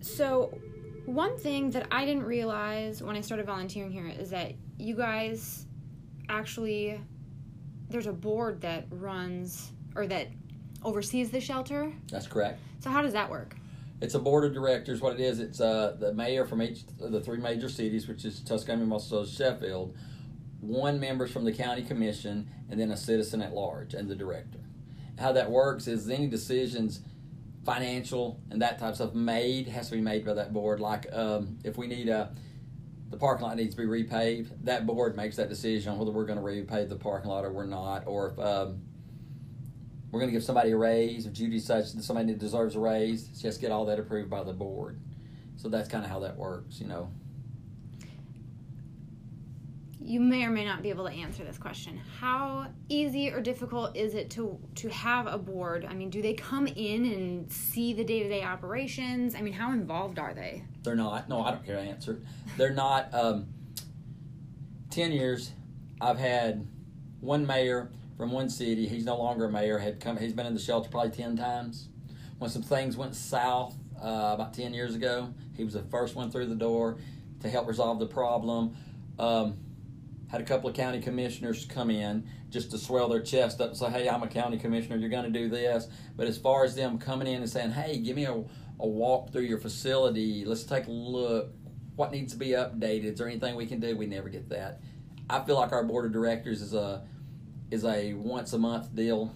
So, 0.00 0.58
one 1.06 1.36
thing 1.36 1.70
that 1.70 1.86
I 1.90 2.04
didn't 2.04 2.24
realize 2.24 3.02
when 3.02 3.16
I 3.16 3.20
started 3.20 3.46
volunteering 3.46 3.90
here 3.90 4.06
is 4.06 4.30
that 4.30 4.54
you 4.78 4.94
guys 4.94 5.66
actually 6.28 7.00
there's 7.90 8.06
a 8.06 8.12
board 8.12 8.60
that 8.60 8.86
runs 8.90 9.72
or 9.96 10.06
that 10.06 10.28
oversees 10.84 11.30
the 11.30 11.40
shelter. 11.40 11.92
That's 12.10 12.26
correct. 12.26 12.60
So 12.78 12.88
how 12.90 13.02
does 13.02 13.12
that 13.12 13.28
work? 13.28 13.56
It's 14.00 14.14
a 14.14 14.18
board 14.18 14.44
of 14.44 14.54
directors. 14.54 15.00
What 15.00 15.14
it 15.14 15.20
is, 15.20 15.40
it's 15.40 15.60
uh, 15.60 15.96
the 15.98 16.14
mayor 16.14 16.46
from 16.46 16.62
each 16.62 16.84
of 17.00 17.12
the 17.12 17.20
three 17.20 17.38
major 17.38 17.68
cities, 17.68 18.08
which 18.08 18.24
is 18.24 18.40
Tuscumbia, 18.40 18.86
Muscle, 18.86 19.26
Sheffield, 19.26 19.94
one 20.60 20.98
member 20.98 21.26
from 21.26 21.44
the 21.44 21.52
county 21.52 21.82
commission, 21.82 22.48
and 22.70 22.80
then 22.80 22.92
a 22.92 22.96
citizen 22.96 23.42
at 23.42 23.52
large, 23.52 23.92
and 23.92 24.08
the 24.08 24.14
director. 24.14 24.60
How 25.18 25.32
that 25.32 25.50
works 25.50 25.86
is 25.86 26.08
any 26.08 26.28
decisions, 26.28 27.00
financial 27.64 28.40
and 28.50 28.62
that 28.62 28.78
type 28.78 28.90
of 28.90 28.94
stuff, 28.96 29.14
made 29.14 29.68
has 29.68 29.88
to 29.90 29.96
be 29.96 30.00
made 30.00 30.24
by 30.24 30.34
that 30.34 30.52
board. 30.52 30.80
Like 30.80 31.06
um, 31.12 31.58
if 31.64 31.76
we 31.76 31.86
need 31.86 32.08
a 32.08 32.32
the 33.10 33.16
parking 33.16 33.44
lot 33.44 33.56
needs 33.56 33.74
to 33.74 33.80
be 33.80 33.86
repaved, 33.86 34.50
that 34.62 34.86
board 34.86 35.16
makes 35.16 35.36
that 35.36 35.48
decision 35.48 35.92
on 35.92 35.98
whether 35.98 36.12
we're 36.12 36.26
going 36.26 36.38
to 36.38 36.44
repave 36.44 36.88
the 36.88 36.96
parking 36.96 37.28
lot 37.28 37.44
or 37.44 37.52
we're 37.52 37.66
not, 37.66 38.06
or 38.06 38.28
if 38.28 38.38
um, 38.38 38.82
we're 40.10 40.20
going 40.20 40.30
to 40.30 40.32
give 40.32 40.44
somebody 40.44 40.70
a 40.70 40.76
raise. 40.76 41.26
If 41.26 41.32
Judy 41.32 41.58
says 41.58 41.92
that 41.92 42.04
somebody 42.04 42.32
deserves 42.34 42.76
a 42.76 42.80
raise, 42.80 43.28
she 43.36 43.48
has 43.48 43.56
to 43.56 43.60
get 43.60 43.72
all 43.72 43.84
that 43.86 43.98
approved 43.98 44.30
by 44.30 44.44
the 44.44 44.52
board. 44.52 45.00
So 45.56 45.68
that's 45.68 45.88
kind 45.88 46.04
of 46.04 46.10
how 46.10 46.20
that 46.20 46.36
works, 46.36 46.80
you 46.80 46.86
know. 46.86 47.10
You 50.02 50.20
may 50.20 50.44
or 50.44 50.50
may 50.50 50.64
not 50.64 50.82
be 50.82 50.88
able 50.88 51.06
to 51.06 51.12
answer 51.12 51.44
this 51.44 51.58
question. 51.58 52.00
How 52.18 52.68
easy 52.88 53.30
or 53.30 53.40
difficult 53.40 53.94
is 53.96 54.14
it 54.14 54.30
to 54.30 54.58
to 54.76 54.88
have 54.88 55.26
a 55.26 55.36
board? 55.36 55.86
I 55.88 55.94
mean, 55.94 56.08
do 56.08 56.22
they 56.22 56.32
come 56.32 56.66
in 56.66 57.04
and 57.04 57.52
see 57.52 57.92
the 57.92 58.04
day-to-day 58.04 58.42
operations? 58.42 59.34
I 59.34 59.42
mean, 59.42 59.52
how 59.52 59.72
involved 59.72 60.18
are 60.18 60.32
they? 60.32 60.64
They're 60.82 60.94
not. 60.94 61.28
No, 61.28 61.42
I 61.42 61.50
don't 61.50 61.64
care. 61.64 61.78
I 61.78 61.82
answer. 61.82 62.20
They're 62.56 62.72
not. 62.72 63.12
Um, 63.12 63.48
Ten 64.90 65.12
years, 65.12 65.52
I've 66.00 66.18
had 66.18 66.66
one 67.20 67.46
mayor 67.46 67.92
from 68.16 68.32
one 68.32 68.50
city. 68.50 68.88
He's 68.88 69.04
no 69.04 69.16
longer 69.16 69.44
a 69.44 69.48
mayor. 69.48 69.78
Had 69.78 70.00
come. 70.00 70.16
He's 70.16 70.32
been 70.32 70.46
in 70.46 70.54
the 70.54 70.60
shelter 70.60 70.90
probably 70.90 71.12
ten 71.12 71.36
times. 71.36 71.88
When 72.38 72.50
some 72.50 72.62
things 72.62 72.96
went 72.96 73.14
south 73.14 73.76
uh, 74.02 74.32
about 74.34 74.52
ten 74.52 74.74
years 74.74 74.96
ago, 74.96 75.32
he 75.56 75.62
was 75.62 75.74
the 75.74 75.82
first 75.82 76.16
one 76.16 76.28
through 76.28 76.46
the 76.46 76.56
door 76.56 76.98
to 77.40 77.48
help 77.48 77.68
resolve 77.68 78.00
the 78.00 78.06
problem. 78.06 78.74
Um, 79.16 79.58
had 80.30 80.40
a 80.40 80.44
couple 80.44 80.70
of 80.70 80.76
county 80.76 81.00
commissioners 81.00 81.66
come 81.66 81.90
in 81.90 82.28
just 82.50 82.70
to 82.70 82.78
swell 82.78 83.08
their 83.08 83.20
chest 83.20 83.60
up 83.60 83.68
and 83.68 83.76
say, 83.76 83.90
"Hey, 83.90 84.08
I'm 84.08 84.22
a 84.22 84.28
county 84.28 84.58
commissioner. 84.58 84.96
You're 84.96 85.10
going 85.10 85.30
to 85.30 85.38
do 85.38 85.48
this." 85.48 85.88
But 86.16 86.28
as 86.28 86.38
far 86.38 86.64
as 86.64 86.74
them 86.76 86.98
coming 86.98 87.26
in 87.26 87.40
and 87.40 87.50
saying, 87.50 87.72
"Hey, 87.72 87.98
give 87.98 88.16
me 88.16 88.24
a, 88.24 88.32
a 88.32 88.86
walk 88.86 89.32
through 89.32 89.42
your 89.42 89.58
facility. 89.58 90.44
Let's 90.44 90.64
take 90.64 90.86
a 90.86 90.90
look. 90.90 91.52
What 91.96 92.12
needs 92.12 92.32
to 92.32 92.38
be 92.38 92.50
updated? 92.50 93.04
Is 93.04 93.18
there 93.18 93.28
anything 93.28 93.56
we 93.56 93.66
can 93.66 93.80
do?" 93.80 93.96
We 93.96 94.06
never 94.06 94.28
get 94.28 94.48
that. 94.50 94.80
I 95.28 95.40
feel 95.44 95.56
like 95.56 95.72
our 95.72 95.84
board 95.84 96.06
of 96.06 96.12
directors 96.12 96.62
is 96.62 96.74
a 96.74 97.02
is 97.70 97.84
a 97.84 98.14
once 98.14 98.52
a 98.52 98.58
month 98.58 98.94
deal. 98.94 99.34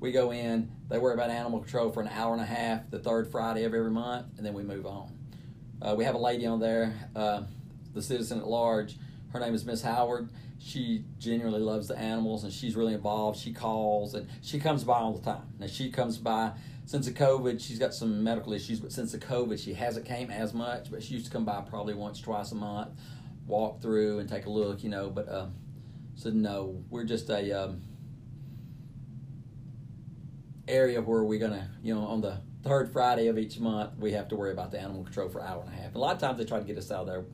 We 0.00 0.12
go 0.12 0.32
in, 0.32 0.72
they 0.88 0.98
worry 0.98 1.14
about 1.14 1.30
animal 1.30 1.60
control 1.60 1.92
for 1.92 2.00
an 2.00 2.08
hour 2.08 2.32
and 2.32 2.42
a 2.42 2.46
half, 2.46 2.90
the 2.90 2.98
third 2.98 3.30
Friday 3.30 3.64
of 3.64 3.72
every 3.72 3.90
month, 3.90 4.26
and 4.36 4.44
then 4.44 4.52
we 4.52 4.64
move 4.64 4.84
on. 4.84 5.16
Uh, 5.80 5.94
we 5.96 6.04
have 6.04 6.16
a 6.16 6.18
lady 6.18 6.44
on 6.44 6.58
there, 6.58 6.92
uh, 7.14 7.42
the 7.94 8.02
citizen 8.02 8.40
at 8.40 8.48
large. 8.48 8.96
Her 9.32 9.40
name 9.40 9.54
is 9.54 9.64
Miss 9.64 9.82
Howard. 9.82 10.28
She 10.58 11.04
genuinely 11.18 11.60
loves 11.60 11.88
the 11.88 11.98
animals 11.98 12.44
and 12.44 12.52
she's 12.52 12.76
really 12.76 12.94
involved. 12.94 13.38
She 13.38 13.52
calls 13.52 14.14
and 14.14 14.28
she 14.42 14.60
comes 14.60 14.84
by 14.84 14.98
all 14.98 15.14
the 15.14 15.22
time. 15.22 15.42
Now 15.58 15.66
she 15.66 15.90
comes 15.90 16.18
by 16.18 16.52
since 16.84 17.06
the 17.06 17.12
COVID. 17.12 17.60
She's 17.60 17.78
got 17.78 17.94
some 17.94 18.22
medical 18.22 18.52
issues, 18.52 18.78
but 18.78 18.92
since 18.92 19.12
the 19.12 19.18
COVID, 19.18 19.62
she 19.62 19.72
hasn't 19.72 20.06
came 20.06 20.30
as 20.30 20.52
much. 20.52 20.90
But 20.90 21.02
she 21.02 21.14
used 21.14 21.26
to 21.26 21.32
come 21.32 21.44
by 21.44 21.62
probably 21.62 21.94
once, 21.94 22.20
twice 22.20 22.52
a 22.52 22.54
month, 22.54 22.90
walk 23.46 23.80
through 23.80 24.18
and 24.18 24.28
take 24.28 24.46
a 24.46 24.50
look, 24.50 24.84
you 24.84 24.90
know. 24.90 25.08
But 25.08 25.32
um, 25.32 25.54
so 26.14 26.30
no, 26.30 26.84
we're 26.90 27.04
just 27.04 27.30
a 27.30 27.52
um, 27.52 27.80
area 30.68 31.00
where 31.00 31.24
we're 31.24 31.40
gonna, 31.40 31.70
you 31.82 31.94
know, 31.94 32.02
on 32.02 32.20
the 32.20 32.40
third 32.62 32.92
Friday 32.92 33.28
of 33.28 33.38
each 33.38 33.58
month, 33.58 33.96
we 33.98 34.12
have 34.12 34.28
to 34.28 34.36
worry 34.36 34.52
about 34.52 34.70
the 34.70 34.78
animal 34.78 35.04
control 35.04 35.28
for 35.28 35.40
an 35.40 35.46
hour 35.46 35.62
and 35.62 35.72
a 35.72 35.82
half. 35.82 35.94
A 35.94 35.98
lot 35.98 36.14
of 36.14 36.20
times 36.20 36.38
they 36.38 36.44
try 36.44 36.58
to 36.58 36.64
get 36.64 36.78
us 36.78 36.90
out 36.90 37.00
of 37.00 37.06
there, 37.06 37.24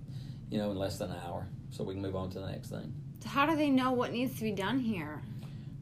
you 0.50 0.58
know, 0.58 0.70
in 0.70 0.76
less 0.78 0.98
than 0.98 1.10
an 1.10 1.18
hour, 1.26 1.48
so 1.70 1.84
we 1.84 1.94
can 1.94 2.02
move 2.02 2.16
on 2.16 2.30
to 2.30 2.40
the 2.40 2.46
next 2.46 2.68
thing. 2.68 2.92
So 3.22 3.28
how 3.28 3.46
do 3.46 3.56
they 3.56 3.70
know 3.70 3.92
what 3.92 4.12
needs 4.12 4.36
to 4.36 4.42
be 4.42 4.52
done 4.52 4.78
here? 4.78 5.22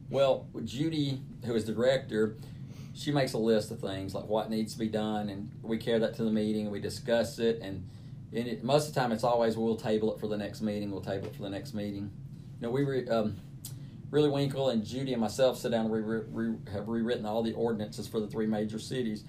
Well, 0.09 0.47
Judy, 0.63 1.21
who 1.45 1.55
is 1.55 1.65
the 1.65 1.73
director, 1.73 2.37
she 2.93 3.11
makes 3.11 3.33
a 3.33 3.37
list 3.37 3.71
of 3.71 3.79
things 3.79 4.15
like 4.15 4.25
what 4.25 4.49
needs 4.49 4.73
to 4.73 4.79
be 4.79 4.87
done, 4.87 5.29
and 5.29 5.51
we 5.61 5.77
carry 5.77 5.99
that 5.99 6.15
to 6.15 6.23
the 6.23 6.31
meeting 6.31 6.71
we 6.71 6.79
discuss 6.79 7.39
it. 7.39 7.59
And, 7.61 7.87
and 8.33 8.47
it, 8.47 8.63
most 8.63 8.87
of 8.87 8.93
the 8.93 8.99
time, 8.99 9.11
it's 9.11 9.23
always 9.23 9.55
we'll 9.55 9.75
table 9.75 10.13
it 10.13 10.19
for 10.19 10.27
the 10.27 10.37
next 10.37 10.61
meeting. 10.61 10.91
We'll 10.91 11.01
table 11.01 11.27
it 11.27 11.35
for 11.35 11.43
the 11.43 11.49
next 11.49 11.73
meeting. 11.73 12.11
You 12.59 12.67
know, 12.67 12.71
we 12.71 12.83
re, 12.83 13.07
um, 13.07 13.35
really 14.09 14.29
Winkle 14.29 14.69
and 14.69 14.83
Judy 14.83 15.13
and 15.13 15.21
myself 15.21 15.57
sit 15.57 15.71
down 15.71 15.85
and 15.85 15.93
re, 15.93 16.21
re, 16.31 16.55
have 16.71 16.87
rewritten 16.87 17.25
all 17.25 17.43
the 17.43 17.53
ordinances 17.53 18.07
for 18.07 18.19
the 18.19 18.27
three 18.27 18.47
major 18.47 18.79
cities 18.79 19.25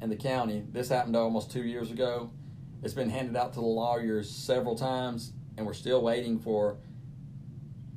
and 0.00 0.10
the 0.10 0.16
county. 0.16 0.62
This 0.70 0.88
happened 0.88 1.16
almost 1.16 1.50
two 1.50 1.62
years 1.62 1.90
ago. 1.90 2.30
It's 2.82 2.94
been 2.94 3.10
handed 3.10 3.36
out 3.36 3.52
to 3.54 3.60
the 3.60 3.66
lawyers 3.66 4.30
several 4.30 4.76
times, 4.76 5.32
and 5.60 5.66
we're 5.66 5.74
still 5.74 6.00
waiting 6.00 6.38
for 6.38 6.78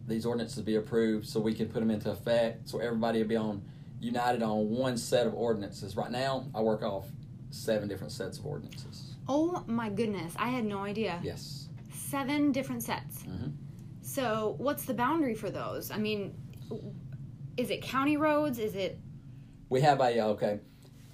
these 0.06 0.26
ordinances 0.26 0.58
to 0.58 0.64
be 0.64 0.76
approved 0.76 1.26
so 1.26 1.40
we 1.40 1.54
can 1.54 1.68
put 1.70 1.80
them 1.80 1.90
into 1.90 2.12
effect 2.12 2.68
so 2.68 2.78
everybody 2.80 3.20
will 3.22 3.28
be 3.30 3.38
on 3.38 3.64
united 4.02 4.44
on 4.44 4.70
one 4.70 4.98
set 4.98 5.26
of 5.26 5.34
ordinances. 5.34 5.96
Right 5.96 6.12
now, 6.12 6.46
I 6.54 6.62
work 6.62 6.84
off 6.84 7.08
seven 7.52 7.88
different 7.88 8.12
sets 8.12 8.38
of 8.38 8.46
ordinances. 8.46 9.16
Oh 9.30 9.64
my 9.66 9.90
goodness, 9.90 10.34
I 10.38 10.50
had 10.50 10.66
no 10.66 10.80
idea. 10.80 11.22
Yes. 11.24 11.70
Seven 11.94 12.52
different 12.52 12.84
sets. 12.84 13.22
hmm 13.22 13.52
So, 14.02 14.56
what's 14.58 14.84
the 14.84 14.94
boundary 14.94 15.36
for 15.36 15.50
those? 15.50 15.90
I 15.90 15.98
mean, 15.98 16.36
is 17.56 17.70
it 17.70 17.82
county 17.82 18.18
roads? 18.18 18.60
Is 18.60 18.76
it 18.76 19.00
We 19.70 19.80
have 19.80 20.02
a 20.02 20.22
okay. 20.32 20.60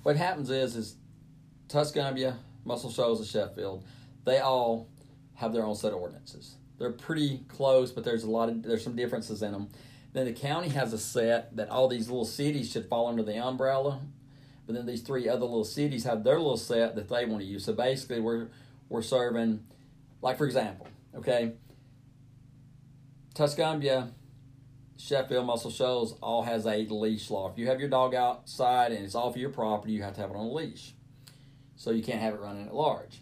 What 0.01 0.15
happens 0.15 0.50
is 0.50 0.75
is 0.75 0.96
Tuscumbia, 1.68 2.38
Muscle 2.65 2.89
Shoals, 2.89 3.20
and 3.20 3.29
Sheffield, 3.29 3.86
they 4.25 4.39
all 4.39 4.89
have 5.39 5.53
their 5.53 5.65
own 5.65 5.75
set 5.75 5.93
of 5.93 6.00
ordinances. 6.00 6.55
They're 6.77 6.91
pretty 6.91 7.41
close, 7.48 7.91
but 7.91 8.03
there's 8.03 8.24
a 8.24 8.29
lot 8.29 8.50
of 8.50 8.62
there's 8.62 8.84
some 8.84 8.96
differences 8.96 9.41
in 9.41 9.53
them. 9.53 9.69
Then 10.12 10.25
the 10.25 10.34
county 10.34 10.69
has 10.69 10.91
a 10.91 10.98
set 10.98 11.55
that 11.55 11.69
all 11.69 11.88
these 11.88 12.10
little 12.10 12.25
cities 12.25 12.72
should 12.72 12.88
fall 12.88 13.08
under 13.08 13.24
the 13.24 13.38
umbrella, 13.38 14.01
but 14.65 14.75
then 14.75 14.86
these 14.86 15.01
three 15.01 15.29
other 15.29 15.46
little 15.46 15.63
cities 15.63 16.03
have 16.03 16.24
their 16.24 16.38
little 16.38 16.58
set 16.58 16.96
that 16.96 17.08
they 17.08 17.25
want 17.25 17.41
to 17.41 17.48
use. 17.48 17.63
So 17.63 17.74
basically, 17.74 18.19
we're 18.19 18.50
we're 18.89 19.01
serving, 19.01 19.63
like 20.22 20.38
for 20.38 20.46
example, 20.46 20.88
okay, 21.15 21.53
Tuscumbia, 23.34 24.12
Sheffield, 24.98 25.46
Muscle 25.46 25.72
Shoals 25.72 26.15
all 26.22 26.43
has 26.43 26.65
a 26.65 26.79
leash 26.79 27.29
law. 27.29 27.50
If 27.50 27.58
you 27.58 27.67
have 27.67 27.79
your 27.79 27.89
dog 27.89 28.13
outside 28.13 28.91
and 28.91 29.05
it's 29.05 29.15
off 29.15 29.38
your 29.38 29.51
property, 29.51 29.93
you 29.93 30.03
have 30.03 30.15
to 30.15 30.22
have 30.22 30.31
it 30.31 30.36
on 30.36 30.48
a 30.48 30.51
leash. 30.51 30.93
So 31.77 31.91
you 31.91 32.03
can't 32.03 32.19
have 32.19 32.34
it 32.34 32.41
running 32.41 32.67
at 32.67 32.75
large. 32.75 33.22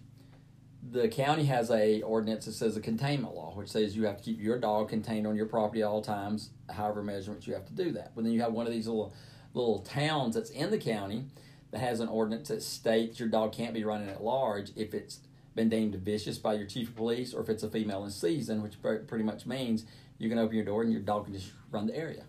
The 0.92 1.08
county 1.08 1.46
has 1.46 1.70
a 1.72 2.02
ordinance 2.02 2.46
that 2.46 2.54
says 2.54 2.78
a 2.78 2.82
containment 2.82 3.36
law, 3.36 3.54
which 3.56 3.70
says 3.70 3.96
you 3.96 4.06
have 4.06 4.18
to 4.18 4.24
keep 4.24 4.40
your 4.40 4.58
dog 4.58 4.90
contained 4.90 5.28
on 5.28 5.36
your 5.36 5.46
property 5.46 5.82
at 5.82 5.88
all 5.88 6.02
times, 6.02 6.52
however 6.70 7.04
measurements 7.04 7.48
you 7.48 7.54
have 7.54 7.66
to 7.66 7.74
do 7.74 7.92
that. 7.92 8.14
But 8.16 8.24
then 8.24 8.34
you 8.34 8.42
have 8.42 8.54
one 8.54 8.66
of 8.66 8.72
these 8.72 8.88
little 8.88 9.14
little 9.54 9.80
towns 9.80 10.36
that's 10.36 10.52
in 10.52 10.70
the 10.70 10.78
county 10.78 11.26
that 11.72 11.80
has 11.80 12.00
an 12.00 12.08
ordinance 12.08 12.50
that 12.50 12.62
states 12.62 13.20
your 13.20 13.28
dog 13.30 13.52
can't 13.52 13.74
be 13.74 13.84
running 13.84 14.10
at 14.10 14.24
large 14.24 14.72
if 14.76 14.94
it's 14.94 15.20
been 15.56 15.70
deemed 15.70 15.96
vicious 15.96 16.38
by 16.38 16.54
your 16.54 16.68
chief 16.68 16.90
of 16.90 16.96
police 16.96 17.34
or 17.34 17.42
if 17.42 17.50
it's 17.50 17.64
a 17.64 17.70
female 17.70 18.06
in 18.06 18.12
season, 18.12 18.62
which 18.62 18.80
pretty 18.82 19.24
much 19.24 19.46
means 19.46 19.86
you 20.20 20.30
can 20.30 20.38
open 20.38 20.56
your 20.56 20.66
door 20.66 20.84
and 20.84 20.92
your 20.92 21.02
dog 21.02 21.26
can 21.26 21.34
just 21.34 21.52
run 21.72 21.88
the 21.88 21.98
area. 21.98 22.24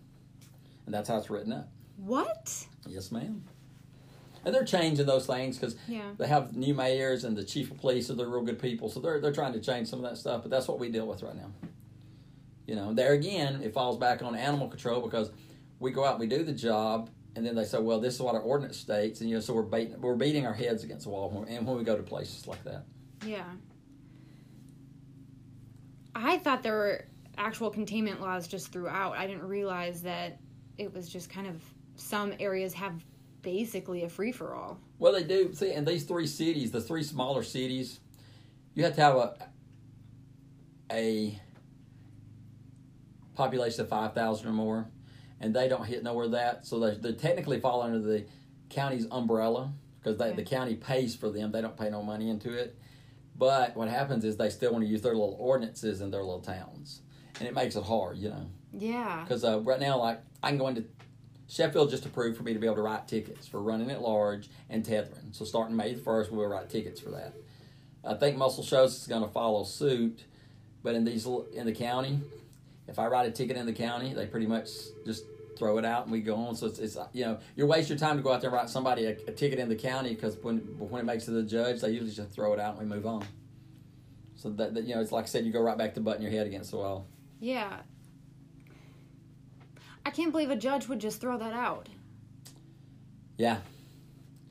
And 0.86 0.94
that's 0.94 1.08
how 1.08 1.18
it's 1.18 1.28
written 1.28 1.52
up. 1.52 1.68
What? 1.98 2.66
Yes, 2.86 3.12
ma'am. 3.12 3.44
And 4.44 4.54
they're 4.54 4.64
changing 4.64 5.06
those 5.06 5.26
things 5.26 5.58
because 5.58 5.76
Yeah. 5.88 6.12
they 6.16 6.26
have 6.26 6.56
new 6.56 6.74
mayors 6.74 7.24
and 7.24 7.36
the 7.36 7.44
chief 7.44 7.70
of 7.70 7.78
police, 7.78 8.06
so 8.06 8.14
they're 8.14 8.28
real 8.28 8.42
good 8.42 8.60
people. 8.60 8.88
So 8.88 9.00
they're 9.00 9.20
they're 9.20 9.32
trying 9.32 9.52
to 9.54 9.60
change 9.60 9.88
some 9.88 10.02
of 10.04 10.08
that 10.10 10.16
stuff, 10.16 10.42
but 10.42 10.50
that's 10.50 10.68
what 10.68 10.78
we 10.78 10.88
deal 10.90 11.06
with 11.06 11.22
right 11.22 11.36
now. 11.36 11.50
You 12.66 12.76
know, 12.76 12.92
there 12.94 13.12
again, 13.12 13.62
it 13.62 13.72
falls 13.72 13.96
back 13.96 14.22
on 14.22 14.34
animal 14.36 14.68
control 14.68 15.00
because 15.00 15.30
we 15.80 15.90
go 15.90 16.04
out 16.04 16.18
we 16.18 16.26
do 16.26 16.42
the 16.44 16.52
job, 16.52 17.08
and 17.36 17.44
then 17.46 17.54
they 17.54 17.64
say, 17.64 17.78
"Well, 17.80 18.00
this 18.00 18.14
is 18.14 18.20
what 18.20 18.34
our 18.34 18.40
ordinance 18.40 18.76
states," 18.76 19.20
and 19.20 19.28
you 19.30 19.36
know, 19.36 19.40
so 19.40 19.54
we're 19.54 19.62
beating 19.62 20.00
we're 20.00 20.16
beating 20.16 20.46
our 20.46 20.52
heads 20.54 20.84
against 20.84 21.04
the 21.04 21.10
wall, 21.10 21.44
and 21.48 21.66
when 21.66 21.76
we 21.76 21.84
go 21.84 21.96
to 21.96 22.02
places 22.02 22.46
like 22.46 22.62
that. 22.64 22.84
Yeah. 23.26 23.44
I 26.14 26.38
thought 26.38 26.62
there 26.62 26.74
were 26.76 27.04
actual 27.36 27.70
containment 27.70 28.20
laws 28.20 28.48
just 28.48 28.72
throughout. 28.72 29.16
I 29.16 29.26
didn't 29.26 29.46
realize 29.46 30.02
that 30.02 30.38
it 30.76 30.92
was 30.92 31.08
just 31.08 31.30
kind 31.30 31.46
of 31.46 31.62
some 31.96 32.32
areas 32.40 32.72
have 32.74 33.04
basically 33.42 34.04
a 34.04 34.08
free 34.08 34.32
for 34.32 34.54
all. 34.54 34.78
Well, 34.98 35.12
they 35.12 35.22
do. 35.24 35.52
See, 35.54 35.72
in 35.72 35.84
these 35.84 36.04
three 36.04 36.26
cities, 36.26 36.70
the 36.70 36.80
three 36.80 37.02
smaller 37.02 37.42
cities, 37.42 38.00
you 38.74 38.84
have 38.84 38.94
to 38.96 39.00
have 39.00 39.16
a 39.16 39.34
a 40.90 41.38
population 43.34 43.82
of 43.82 43.88
five 43.88 44.14
thousand 44.14 44.48
or 44.48 44.52
more, 44.52 44.88
and 45.40 45.54
they 45.54 45.68
don't 45.68 45.84
hit 45.84 46.02
nowhere 46.02 46.28
that. 46.28 46.66
So 46.66 46.78
they 46.80 46.96
they 46.96 47.12
technically 47.12 47.60
fall 47.60 47.82
under 47.82 47.98
the 48.00 48.24
county's 48.70 49.06
umbrella 49.10 49.72
because 50.02 50.20
Okay. 50.20 50.34
the 50.34 50.42
county 50.44 50.74
pays 50.74 51.14
for 51.16 51.30
them. 51.30 51.52
They 51.52 51.60
don't 51.60 51.76
pay 51.76 51.90
no 51.90 52.02
money 52.02 52.28
into 52.30 52.52
it. 52.52 52.76
But 53.36 53.76
what 53.76 53.88
happens 53.88 54.24
is 54.24 54.36
they 54.36 54.50
still 54.50 54.72
want 54.72 54.84
to 54.84 54.90
use 54.90 55.02
their 55.02 55.12
little 55.12 55.36
ordinances 55.38 56.00
in 56.00 56.10
their 56.10 56.22
little 56.24 56.40
towns, 56.40 57.02
and 57.38 57.46
it 57.46 57.54
makes 57.54 57.76
it 57.76 57.84
hard, 57.84 58.18
you 58.18 58.30
know. 58.30 58.46
Yeah. 58.76 59.22
Because 59.22 59.44
uh, 59.44 59.60
right 59.60 59.78
now, 59.80 59.98
like 59.98 60.20
I 60.42 60.48
can 60.48 60.58
go 60.58 60.66
into 60.68 60.84
Sheffield 61.48 61.90
just 61.90 62.04
approved 62.04 62.36
for 62.36 62.42
me 62.42 62.52
to 62.52 62.58
be 62.58 62.66
able 62.66 62.76
to 62.76 62.82
write 62.82 63.08
tickets 63.08 63.48
for 63.48 63.60
running 63.60 63.90
at 63.90 64.02
large 64.02 64.50
and 64.68 64.84
tethering. 64.84 65.32
So 65.32 65.44
starting 65.44 65.74
May 65.74 65.94
the 65.94 66.00
first, 66.00 66.30
we'll 66.30 66.46
write 66.46 66.68
tickets 66.68 67.00
for 67.00 67.10
that. 67.10 67.34
I 68.04 68.14
think 68.14 68.36
Muscle 68.36 68.62
Shoals 68.62 69.00
is 69.00 69.06
going 69.06 69.22
to 69.22 69.28
follow 69.28 69.64
suit, 69.64 70.24
but 70.82 70.94
in 70.94 71.04
these 71.04 71.26
in 71.26 71.66
the 71.66 71.72
county, 71.72 72.20
if 72.86 72.98
I 72.98 73.06
write 73.06 73.26
a 73.26 73.30
ticket 73.30 73.56
in 73.56 73.66
the 73.66 73.72
county, 73.72 74.14
they 74.14 74.26
pretty 74.26 74.46
much 74.46 74.68
just 75.04 75.24
throw 75.58 75.78
it 75.78 75.84
out 75.84 76.04
and 76.04 76.12
we 76.12 76.20
go 76.20 76.36
on. 76.36 76.54
So 76.54 76.66
it's, 76.66 76.78
it's 76.78 76.96
you 77.12 77.24
know 77.24 77.38
you 77.56 77.66
waste 77.66 77.88
your 77.88 77.98
time 77.98 78.16
to 78.18 78.22
go 78.22 78.32
out 78.32 78.40
there 78.40 78.50
and 78.50 78.56
write 78.56 78.70
somebody 78.70 79.06
a, 79.06 79.10
a 79.26 79.32
ticket 79.32 79.58
in 79.58 79.68
the 79.68 79.76
county 79.76 80.14
because 80.14 80.36
when 80.42 80.58
when 80.78 81.00
it 81.00 81.04
makes 81.04 81.24
to 81.24 81.32
the 81.32 81.42
judge, 81.42 81.80
they 81.80 81.90
usually 81.90 82.12
just 82.12 82.30
throw 82.30 82.52
it 82.52 82.60
out 82.60 82.78
and 82.78 82.88
we 82.88 82.94
move 82.94 83.06
on. 83.06 83.24
So 84.36 84.50
that, 84.50 84.74
that 84.74 84.84
you 84.84 84.94
know 84.94 85.00
it's 85.00 85.12
like 85.12 85.24
I 85.24 85.28
said, 85.28 85.44
you 85.44 85.52
go 85.52 85.60
right 85.60 85.76
back 85.76 85.94
to 85.94 86.00
butting 86.00 86.22
your 86.22 86.30
head 86.30 86.46
against 86.46 86.70
the 86.70 86.76
wall. 86.76 87.06
Yeah. 87.40 87.78
I 90.04 90.10
can't 90.10 90.30
believe 90.32 90.50
a 90.50 90.56
judge 90.56 90.88
would 90.88 91.00
just 91.00 91.20
throw 91.20 91.36
that 91.38 91.52
out. 91.52 91.88
Yeah. 93.36 93.58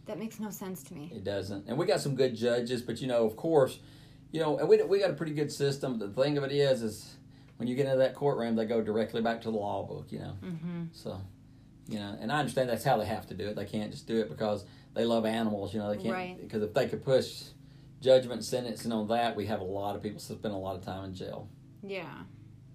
That 0.05 0.19
makes 0.19 0.39
no 0.39 0.49
sense 0.49 0.83
to 0.83 0.93
me. 0.93 1.11
It 1.13 1.23
doesn't. 1.23 1.67
And 1.67 1.77
we 1.77 1.85
got 1.85 1.99
some 1.99 2.15
good 2.15 2.35
judges, 2.35 2.81
but 2.81 3.01
you 3.01 3.07
know, 3.07 3.25
of 3.25 3.35
course, 3.35 3.79
you 4.31 4.39
know, 4.39 4.57
and 4.57 4.69
we 4.69 4.81
we 4.83 4.99
got 4.99 5.09
a 5.09 5.13
pretty 5.13 5.33
good 5.33 5.51
system. 5.51 5.99
The 5.99 6.07
thing 6.09 6.37
of 6.37 6.43
it 6.45 6.51
is, 6.51 6.81
is 6.81 7.15
when 7.57 7.67
you 7.67 7.75
get 7.75 7.85
into 7.87 7.97
that 7.97 8.15
courtroom, 8.15 8.55
they 8.55 8.65
go 8.65 8.81
directly 8.81 9.21
back 9.21 9.41
to 9.41 9.51
the 9.51 9.57
law 9.57 9.83
book. 9.83 10.07
You 10.11 10.19
know, 10.19 10.33
Mm-hmm. 10.43 10.83
so 10.93 11.19
you 11.89 11.99
know, 11.99 12.17
and 12.19 12.31
I 12.31 12.39
understand 12.39 12.69
that's 12.69 12.83
how 12.83 12.97
they 12.97 13.05
have 13.05 13.27
to 13.27 13.33
do 13.33 13.47
it. 13.47 13.55
They 13.55 13.65
can't 13.65 13.91
just 13.91 14.07
do 14.07 14.17
it 14.19 14.29
because 14.29 14.65
they 14.93 15.03
love 15.05 15.25
animals. 15.25 15.73
You 15.73 15.79
know, 15.79 15.89
they 15.89 16.01
can't 16.01 16.13
Right. 16.13 16.37
because 16.39 16.61
if 16.63 16.73
they 16.73 16.87
could 16.87 17.03
push 17.03 17.43
judgment 18.01 18.43
sentencing 18.45 18.91
on 18.93 19.07
that, 19.09 19.35
we 19.35 19.45
have 19.47 19.59
a 19.59 19.65
lot 19.65 19.95
of 19.95 20.03
people 20.03 20.19
spend 20.19 20.53
a 20.53 20.57
lot 20.57 20.75
of 20.75 20.85
time 20.85 21.03
in 21.05 21.13
jail. 21.13 21.49
Yeah. 21.83 22.05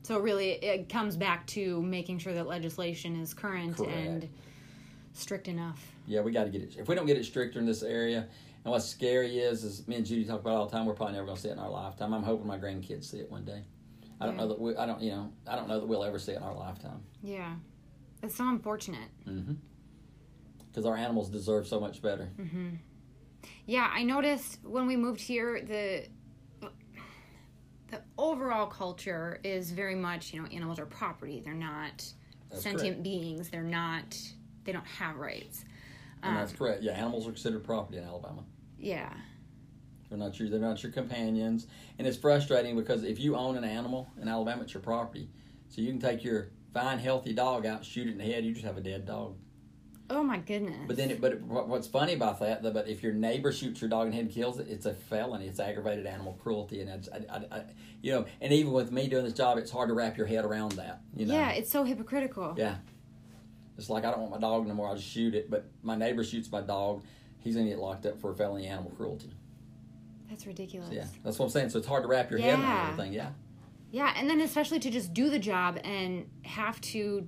So 0.03 0.19
really, 0.19 0.51
it 0.53 0.89
comes 0.89 1.17
back 1.17 1.47
to 1.49 1.81
making 1.83 2.19
sure 2.19 2.33
that 2.35 2.47
legislation 2.47 3.17
is 3.17 3.33
current 3.33 3.77
Correct. 3.77 3.93
and 3.93 4.29
strict 5.13 5.47
enough. 5.49 5.81
Yeah, 6.07 6.21
we 6.23 6.33
got 6.33 6.45
to 6.45 6.51
get 6.51 6.63
it. 6.63 6.77
If 6.77 6.89
we 6.89 6.95
don't 6.95 7.07
get 7.07 7.17
it 7.17 7.25
stricter 7.25 7.59
in 7.61 7.67
this 7.67 7.83
area, 7.85 8.27
and 8.65 8.71
what's 8.73 8.85
scary 8.87 9.39
is, 9.39 9.63
is 9.65 9.87
me 9.87 9.97
and 9.97 10.07
Judy 10.07 10.25
talk 10.25 10.41
about 10.41 10.55
all 10.55 10.67
the 10.67 10.73
time. 10.73 10.87
We're 10.87 10.95
probably 10.95 11.15
never 11.15 11.27
going 11.27 11.37
to 11.37 11.43
see 11.43 11.49
it 11.49 11.53
in 11.53 11.59
our 11.59 11.71
lifetime. 11.71 12.13
I'm 12.13 12.23
hoping 12.25 12.47
my 12.47 12.59
grandkids 12.59 13.05
see 13.05 13.19
it 13.19 13.31
one 13.31 13.45
day. 13.45 13.63
I 14.21 14.27
don't 14.27 14.35
Yeah. 14.37 14.41
know 14.43 14.49
that 14.49 14.61
we. 14.61 14.77
I 14.77 14.87
don't. 14.87 15.01
You 15.01 15.11
know. 15.13 15.33
I 15.47 15.57
don't 15.57 15.69
know 15.69 15.81
that 15.81 15.87
we'll 15.87 16.05
ever 16.05 16.19
see 16.19 16.33
it 16.33 16.37
in 16.37 16.43
our 16.43 16.55
lifetime. 16.55 17.03
Yeah. 17.23 17.55
It's 18.23 18.37
so 18.37 18.49
unfortunate. 18.49 19.09
Mm-hmm. 19.29 19.55
Because 20.69 20.87
our 20.87 20.97
animals 20.97 21.29
deserve 21.29 21.67
so 21.67 21.79
much 21.81 22.01
better. 22.01 22.31
Mm-hmm. 22.41 22.69
Yeah, 23.67 23.91
I 23.93 24.05
noticed 24.05 24.61
when 24.65 24.87
we 24.87 24.97
moved 24.97 25.21
here 25.21 25.61
the 25.61 26.07
the 26.07 26.07
overall 28.23 28.67
culture 28.67 29.41
is 29.43 29.71
very 29.73 29.95
much, 29.97 30.33
you 30.33 30.41
know, 30.41 30.47
animals 30.49 30.79
are 30.79 30.87
property. 30.87 31.41
They're 31.45 31.55
not 31.55 32.05
That's 32.51 32.63
sentient 32.63 32.97
correct. 32.97 33.03
beings. 33.03 33.51
They're 33.51 33.63
not 33.63 34.17
they 34.65 34.71
don't 34.73 34.87
have 34.87 35.17
rights. 35.17 35.65
And 36.23 36.31
Um, 36.33 36.41
that's 36.41 36.53
correct. 36.53 36.83
Yeah, 36.85 36.93
animals 36.93 37.27
are 37.27 37.33
considered 37.33 37.65
property 37.65 37.99
in 37.99 38.05
Alabama. 38.05 38.45
yeah. 38.79 39.13
They're 40.09 40.19
not 40.19 40.39
your. 40.39 40.51
They're 40.51 40.61
not 40.61 40.83
your 40.83 40.93
companions. 40.93 41.67
And 41.99 42.07
it's 42.07 42.19
frustrating 42.19 42.77
because 42.77 43.03
if 43.03 43.19
you 43.19 43.35
own 43.35 43.57
an 43.57 43.65
animal 43.65 44.07
in 44.21 44.29
Alabama, 44.29 44.63
it's 44.63 44.75
your 44.75 44.83
property. 44.83 45.31
So 45.71 45.81
you 45.81 45.89
can 45.91 45.99
take 45.99 46.23
your 46.23 46.51
fine, 46.75 46.99
healthy 46.99 47.33
dog 47.33 47.65
out 47.65 47.83
shoot 47.83 48.07
it 48.09 48.11
in 48.13 48.19
the 48.19 48.25
head. 48.25 48.45
You 48.45 48.53
just 48.53 48.67
have 48.67 48.77
a 48.77 48.83
dead 48.83 49.07
dog. 49.07 49.37
Oh 50.15 50.23
my 50.23 50.39
goodness. 50.39 50.77
But 50.87 50.97
then, 50.97 51.11
it, 51.11 51.21
but 51.21 51.33
it, 51.33 51.43
what's 51.43 51.87
funny 51.89 52.13
about 52.13 52.39
that, 52.41 52.63
though, 52.63 52.71
but 52.71 52.87
if 52.87 53.03
your 53.03 53.15
neighbor 53.15 53.51
shoots 53.51 53.81
your 53.81 53.89
dog 53.89 54.05
in 54.07 54.11
the 54.11 54.17
head 54.17 54.27
and 54.27 54.35
kills 54.35 54.59
it, 54.59 54.69
it's 54.69 54.85
a 54.85 54.93
felony. 54.93 55.47
It's 55.47 55.59
aggravated 55.59 56.05
animal 56.07 56.35
cruelty, 56.43 56.83
and 56.83 56.91
I, 56.91 56.97
just- 56.99 57.11
I, 57.13 57.37
I, 57.37 57.57
I, 57.59 57.63
you 58.03 58.13
know, 58.13 58.27
and 58.43 58.53
even 58.53 58.73
with 58.73 58.93
me 58.93 59.09
doing 59.09 59.25
this 59.25 59.33
job, 59.33 59.57
it's 59.57 59.71
hard 59.71 59.89
to 59.89 59.95
wrap 59.95 60.19
your 60.19 60.27
head 60.27 60.45
around 60.45 60.73
that. 60.73 61.01
You 61.17 61.25
know, 61.27 61.35
Yeah, 61.35 61.51
it's 61.53 61.71
so 61.73 61.85
hypocritical. 61.85 62.55
Yeah. 62.59 62.77
It's 63.79 63.89
like 63.89 64.05
I 64.05 64.11
don't 64.11 64.21
want 64.21 64.33
my 64.33 64.39
dog 64.39 64.67
no 64.67 64.75
more. 64.75 64.89
I'll 64.89 64.97
just 64.97 65.09
shoot 65.09 65.35
it. 65.35 65.51
But 65.51 65.65
my 65.83 65.97
neighbor 65.97 66.23
shoots 66.23 66.53
my 66.53 66.61
dog. 66.61 67.05
He's 67.41 67.57
gonna 67.57 67.69
get 67.69 67.79
locked 67.79 68.05
up 68.05 68.21
for 68.21 68.35
felony 68.35 68.67
animal 68.67 68.91
cruelty. 68.93 69.31
That's 70.29 70.47
ridiculous. 70.47 70.89
So, 70.89 70.95
yeah, 70.95 71.07
that's 71.25 71.39
what 71.39 71.47
I'm 71.47 71.51
saying. 71.51 71.71
So 71.71 71.79
it's 71.79 71.87
hard 71.89 72.03
to 72.03 72.09
wrap 72.09 72.31
your 72.31 72.39
head 72.39 72.55
around 72.59 72.63
Yeah. 72.63 72.89
everything. 72.93 73.13
Yeah. 73.15 73.31
Yeah, 73.91 74.13
and 74.17 74.29
then 74.29 74.41
especially 74.43 74.79
to 74.81 74.91
just 74.91 75.13
do 75.15 75.31
the 75.31 75.39
job 75.39 75.79
and 75.85 76.27
have 76.45 76.81
to 76.83 77.27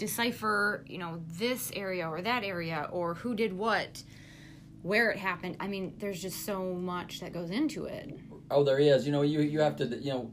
decipher, 0.00 0.82
you 0.88 0.96
know, 0.96 1.20
this 1.28 1.70
area 1.76 2.08
or 2.08 2.22
that 2.22 2.42
area 2.42 2.88
or 2.90 3.14
who 3.14 3.34
did 3.34 3.52
what, 3.52 4.02
where 4.82 5.10
it 5.10 5.18
happened. 5.18 5.58
I 5.60 5.68
mean, 5.68 5.94
there's 5.98 6.20
just 6.20 6.44
so 6.46 6.72
much 6.72 7.20
that 7.20 7.34
goes 7.34 7.50
into 7.50 7.84
it. 7.84 8.18
Oh, 8.50 8.64
there 8.64 8.78
is. 8.78 9.04
You 9.06 9.12
know, 9.12 9.22
you 9.22 9.40
you 9.42 9.60
have 9.60 9.76
to. 9.76 9.84
You 9.84 10.10
know, 10.10 10.30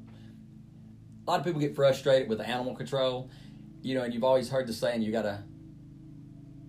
a 1.27 1.31
lot 1.31 1.39
of 1.41 1.45
people 1.45 1.59
get 1.59 1.75
frustrated 1.75 2.29
with 2.29 2.39
animal 2.39 2.73
control. 2.75 3.29
You 3.83 3.95
know, 3.95 4.03
and 4.03 4.13
you've 4.13 4.23
always 4.23 4.49
heard 4.49 4.67
the 4.67 4.73
saying, 4.73 5.01
you 5.01 5.11
got 5.11 5.23
to 5.23 5.43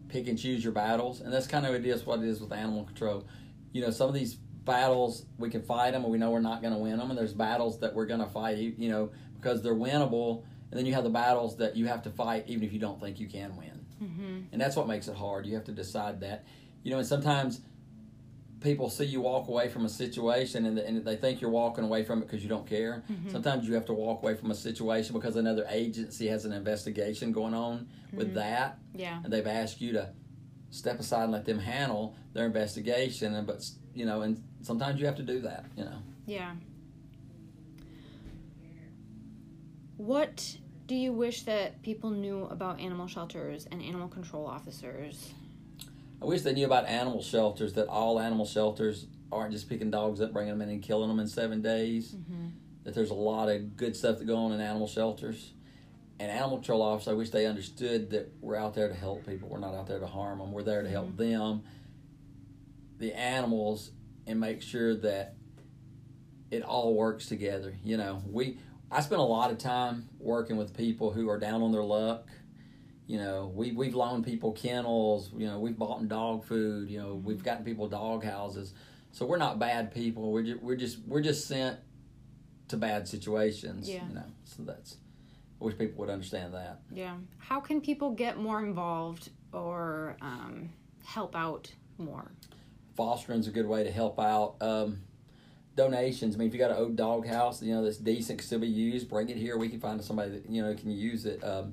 pick 0.08 0.28
and 0.28 0.38
choose 0.38 0.62
your 0.62 0.72
battles, 0.72 1.20
and 1.20 1.32
that's 1.32 1.46
kind 1.46 1.64
of 1.64 1.74
it 1.74 1.86
is 1.86 2.04
what 2.04 2.18
it 2.18 2.26
is 2.26 2.40
with 2.40 2.52
animal 2.52 2.84
control. 2.84 3.26
You 3.72 3.82
know, 3.82 3.90
some 3.90 4.08
of 4.08 4.14
these 4.14 4.34
battles 4.34 5.24
we 5.38 5.48
can 5.48 5.62
fight 5.62 5.92
them, 5.92 6.02
and 6.02 6.12
we 6.12 6.18
know 6.18 6.30
we're 6.30 6.40
not 6.40 6.62
going 6.62 6.74
to 6.74 6.80
win 6.80 6.98
them, 6.98 7.10
and 7.10 7.18
there's 7.18 7.32
battles 7.32 7.78
that 7.78 7.94
we're 7.94 8.06
going 8.06 8.20
to 8.20 8.28
fight. 8.28 8.74
You 8.76 8.88
know, 8.88 9.10
because 9.40 9.62
they're 9.62 9.74
winnable, 9.74 10.42
and 10.70 10.78
then 10.78 10.86
you 10.86 10.94
have 10.94 11.04
the 11.04 11.10
battles 11.10 11.56
that 11.56 11.76
you 11.76 11.86
have 11.86 12.02
to 12.02 12.10
fight 12.10 12.44
even 12.46 12.62
if 12.64 12.72
you 12.72 12.78
don't 12.78 13.00
think 13.00 13.18
you 13.20 13.26
can 13.28 13.56
win. 13.56 13.72
Mm-hmm. 14.02 14.38
and 14.52 14.60
that's 14.60 14.76
what 14.76 14.86
makes 14.86 15.08
it 15.08 15.16
hard. 15.16 15.44
You 15.44 15.54
have 15.56 15.64
to 15.64 15.72
decide 15.72 16.20
that, 16.20 16.44
you 16.84 16.92
know. 16.92 16.98
And 16.98 17.06
sometimes 17.06 17.60
people 18.60 18.90
see 18.90 19.04
you 19.06 19.20
walk 19.20 19.48
away 19.48 19.68
from 19.68 19.84
a 19.84 19.88
situation, 19.88 20.66
and, 20.66 20.78
and 20.78 21.04
they 21.04 21.16
think 21.16 21.40
you're 21.40 21.50
walking 21.50 21.82
away 21.84 22.04
from 22.04 22.18
it 22.20 22.26
because 22.26 22.42
you 22.42 22.48
don't 22.48 22.66
care. 22.66 23.02
Mhm. 23.10 23.32
Sometimes 23.32 23.66
you 23.66 23.74
have 23.74 23.86
to 23.86 23.92
walk 23.92 24.22
away 24.22 24.34
from 24.36 24.50
a 24.50 24.54
situation 24.54 25.14
because 25.14 25.34
another 25.36 25.66
agency 25.68 26.26
has 26.28 26.44
an 26.44 26.52
investigation 26.52 27.32
going 27.32 27.54
on 27.54 27.88
with 28.12 28.30
Mhm. 28.30 28.34
that, 28.34 28.78
Yeah. 28.94 29.20
and 29.24 29.32
they've 29.32 29.46
asked 29.46 29.80
you 29.80 29.92
to 29.92 30.10
step 30.70 31.00
aside 31.00 31.24
and 31.24 31.32
let 31.32 31.44
them 31.44 31.58
handle 31.58 32.14
their 32.34 32.46
investigation. 32.46 33.34
And 33.34 33.46
but 33.46 33.68
you 33.94 34.06
know, 34.06 34.22
and 34.22 34.40
sometimes 34.62 35.00
you 35.00 35.06
have 35.06 35.16
to 35.16 35.22
do 35.24 35.40
that. 35.40 35.64
You 35.76 35.84
know. 35.86 35.98
Yeah. 36.26 36.54
What 39.98 40.56
do 40.86 40.94
you 40.94 41.12
wish 41.12 41.42
that 41.42 41.82
people 41.82 42.10
knew 42.10 42.44
about 42.44 42.78
animal 42.80 43.08
shelters 43.08 43.66
and 43.70 43.82
animal 43.82 44.06
control 44.06 44.46
officers? 44.46 45.34
I 46.22 46.24
wish 46.24 46.42
they 46.42 46.52
knew 46.52 46.66
about 46.66 46.86
animal 46.86 47.20
shelters. 47.20 47.72
That 47.72 47.88
all 47.88 48.20
animal 48.20 48.46
shelters 48.46 49.06
aren't 49.30 49.52
just 49.52 49.68
picking 49.68 49.90
dogs 49.90 50.20
up, 50.20 50.32
bringing 50.32 50.56
them 50.56 50.62
in, 50.62 50.68
and 50.68 50.82
killing 50.82 51.08
them 51.08 51.18
in 51.18 51.26
seven 51.26 51.60
days. 51.60 52.12
Mm-hmm. 52.12 52.46
that 52.84 52.94
there's 52.94 53.10
a 53.10 53.14
lot 53.14 53.48
of 53.48 53.76
good 53.76 53.96
stuff 53.96 54.18
that 54.18 54.26
go 54.26 54.36
on 54.36 54.52
in 54.52 54.60
animal 54.60 54.86
shelters. 54.86 55.52
And 56.20 56.30
animal 56.30 56.58
control 56.58 56.82
officers, 56.82 57.08
I 57.08 57.14
wish 57.14 57.30
they 57.30 57.46
understood 57.46 58.10
that 58.10 58.32
we're 58.40 58.56
out 58.56 58.74
there 58.74 58.88
to 58.88 58.94
help 58.94 59.26
people. 59.26 59.48
We're 59.48 59.58
not 59.58 59.74
out 59.74 59.88
there 59.88 59.98
to 59.98 60.06
harm 60.06 60.38
them. 60.38 60.52
We're 60.52 60.62
there 60.62 60.82
to 60.82 60.88
help 60.88 61.16
them, 61.16 61.62
the 62.98 63.12
animals, 63.14 63.90
and 64.28 64.38
make 64.38 64.62
sure 64.62 64.94
that 64.96 65.34
it 66.50 66.62
all 66.62 66.94
works 66.94 67.26
together. 67.26 67.76
You 67.84 67.98
know, 67.98 68.22
we 68.26 68.58
I 68.90 69.00
spend 69.00 69.20
a 69.20 69.24
lot 69.24 69.50
of 69.50 69.58
time 69.58 70.08
working 70.18 70.56
with 70.56 70.76
people 70.76 71.10
who 71.10 71.28
are 71.28 71.38
down 71.38 71.62
on 71.62 71.72
their 71.72 71.84
luck. 71.84 72.28
You 73.06 73.18
know, 73.18 73.52
we 73.54 73.72
we've 73.72 73.94
loaned 73.94 74.24
people 74.24 74.52
kennels. 74.52 75.30
You 75.36 75.46
know, 75.46 75.58
we've 75.58 75.78
bought 75.78 75.98
them 75.98 76.08
dog 76.08 76.44
food. 76.44 76.90
You 76.90 77.00
know, 77.00 77.14
we've 77.14 77.42
gotten 77.42 77.64
people 77.64 77.88
dog 77.88 78.24
houses. 78.24 78.74
So 79.12 79.26
we're 79.26 79.38
not 79.38 79.58
bad 79.58 79.92
people. 79.92 80.30
We're 80.30 80.42
just, 80.42 80.62
we're 80.62 80.76
just 80.76 80.98
we're 81.06 81.22
just 81.22 81.46
sent 81.46 81.78
to 82.68 82.76
bad 82.76 83.08
situations. 83.08 83.88
Yeah. 83.88 84.06
You 84.08 84.14
know, 84.14 84.26
so 84.44 84.62
that's. 84.62 84.96
I 85.60 85.64
wish 85.64 85.76
people 85.76 85.98
would 85.98 86.10
understand 86.10 86.54
that. 86.54 86.80
Yeah. 86.92 87.16
How 87.38 87.58
can 87.60 87.80
people 87.80 88.12
get 88.12 88.38
more 88.38 88.62
involved 88.62 89.30
or 89.52 90.16
um, 90.20 90.68
help 91.04 91.34
out 91.34 91.72
more? 91.96 92.30
Fostering's 92.96 93.48
a 93.48 93.50
good 93.50 93.66
way 93.66 93.82
to 93.82 93.90
help 93.90 94.20
out. 94.20 94.54
Um, 94.60 95.00
donations. 95.78 96.34
I 96.34 96.38
mean, 96.38 96.48
if 96.48 96.54
you 96.54 96.60
got 96.60 96.70
an 96.72 96.76
old 96.76 96.96
dog 96.96 97.26
house, 97.26 97.62
you 97.62 97.72
know 97.74 97.82
that's 97.82 97.96
decent, 97.96 98.38
can 98.40 98.46
still 98.46 98.58
be 98.58 98.66
used. 98.68 99.08
Bring 99.08 99.30
it 99.30 99.36
here. 99.38 99.56
We 99.56 99.70
can 99.70 99.80
find 99.80 100.02
somebody 100.04 100.30
that 100.32 100.50
you 100.50 100.60
know 100.62 100.74
can 100.74 100.90
use 100.90 101.24
it. 101.24 101.42
Um, 101.42 101.72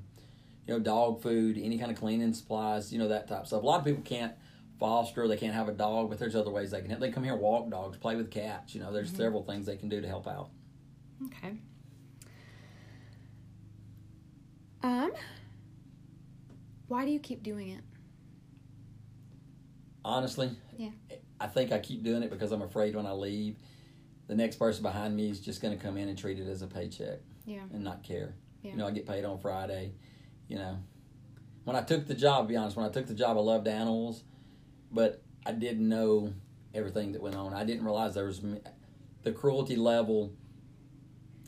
you 0.67 0.73
know, 0.73 0.79
dog 0.79 1.21
food, 1.21 1.59
any 1.61 1.77
kind 1.77 1.91
of 1.91 1.97
cleaning 1.97 2.33
supplies, 2.33 2.93
you 2.93 2.99
know 2.99 3.09
that 3.09 3.27
type 3.27 3.41
of 3.41 3.47
stuff. 3.47 3.61
A 3.61 3.65
lot 3.65 3.79
of 3.79 3.85
people 3.85 4.01
can't 4.03 4.33
foster, 4.79 5.27
they 5.27 5.37
can't 5.37 5.53
have 5.53 5.67
a 5.69 5.73
dog, 5.73 6.09
but 6.09 6.17
there's 6.19 6.35
other 6.35 6.51
ways 6.51 6.71
they 6.71 6.79
can 6.81 6.89
help. 6.89 7.01
They 7.01 7.11
come 7.11 7.23
here 7.23 7.35
walk 7.35 7.69
dogs, 7.69 7.97
play 7.97 8.15
with 8.15 8.31
cats. 8.31 8.73
You 8.73 8.81
know, 8.81 8.91
there's 8.93 9.09
Mm-hmm. 9.09 9.17
several 9.17 9.43
things 9.43 9.65
they 9.65 9.77
can 9.77 9.89
do 9.89 10.01
to 10.01 10.07
help 10.07 10.27
out. 10.27 10.49
Okay. 11.27 11.57
Um, 14.83 15.11
why 16.87 17.05
do 17.05 17.11
you 17.11 17.19
keep 17.19 17.41
doing 17.41 17.69
it? 17.69 17.81
Honestly, 20.03 20.51
Yeah. 20.77 20.89
I 21.39 21.47
think 21.47 21.71
I 21.71 21.79
keep 21.79 22.03
doing 22.03 22.21
it 22.23 22.29
because 22.29 22.51
I'm 22.51 22.61
afraid 22.61 22.95
when 22.95 23.05
I 23.05 23.11
leave, 23.11 23.55
the 24.27 24.35
next 24.35 24.57
person 24.57 24.81
behind 24.83 25.15
me 25.15 25.29
is 25.29 25.39
just 25.39 25.61
going 25.61 25.77
to 25.77 25.83
come 25.83 25.97
in 25.97 26.09
and 26.09 26.17
treat 26.17 26.39
it 26.39 26.47
as 26.47 26.61
a 26.61 26.67
paycheck 26.67 27.19
Yeah. 27.45 27.61
and 27.73 27.83
not 27.83 28.03
care. 28.03 28.35
Yeah. 28.63 28.71
You 28.71 28.77
know, 28.77 28.87
I 28.87 28.91
get 28.91 29.05
paid 29.05 29.23
on 29.25 29.37
Friday. 29.39 29.93
You 30.47 30.57
know, 30.57 30.77
when 31.63 31.75
I 31.75 31.81
took 31.81 32.07
the 32.07 32.15
job, 32.15 32.45
to 32.45 32.49
be 32.49 32.55
honest, 32.57 32.75
when 32.75 32.85
I 32.85 32.89
took 32.89 33.05
the 33.07 33.13
job, 33.13 33.37
I 33.37 33.41
loved 33.41 33.67
animals, 33.67 34.23
but 34.91 35.21
I 35.45 35.51
didn't 35.51 35.87
know 35.87 36.33
everything 36.73 37.11
that 37.13 37.21
went 37.21 37.35
on. 37.35 37.53
I 37.53 37.63
didn't 37.63 37.83
realize 37.83 38.13
there 38.15 38.25
was 38.25 38.41
the 39.23 39.31
cruelty 39.31 39.75
level. 39.75 40.33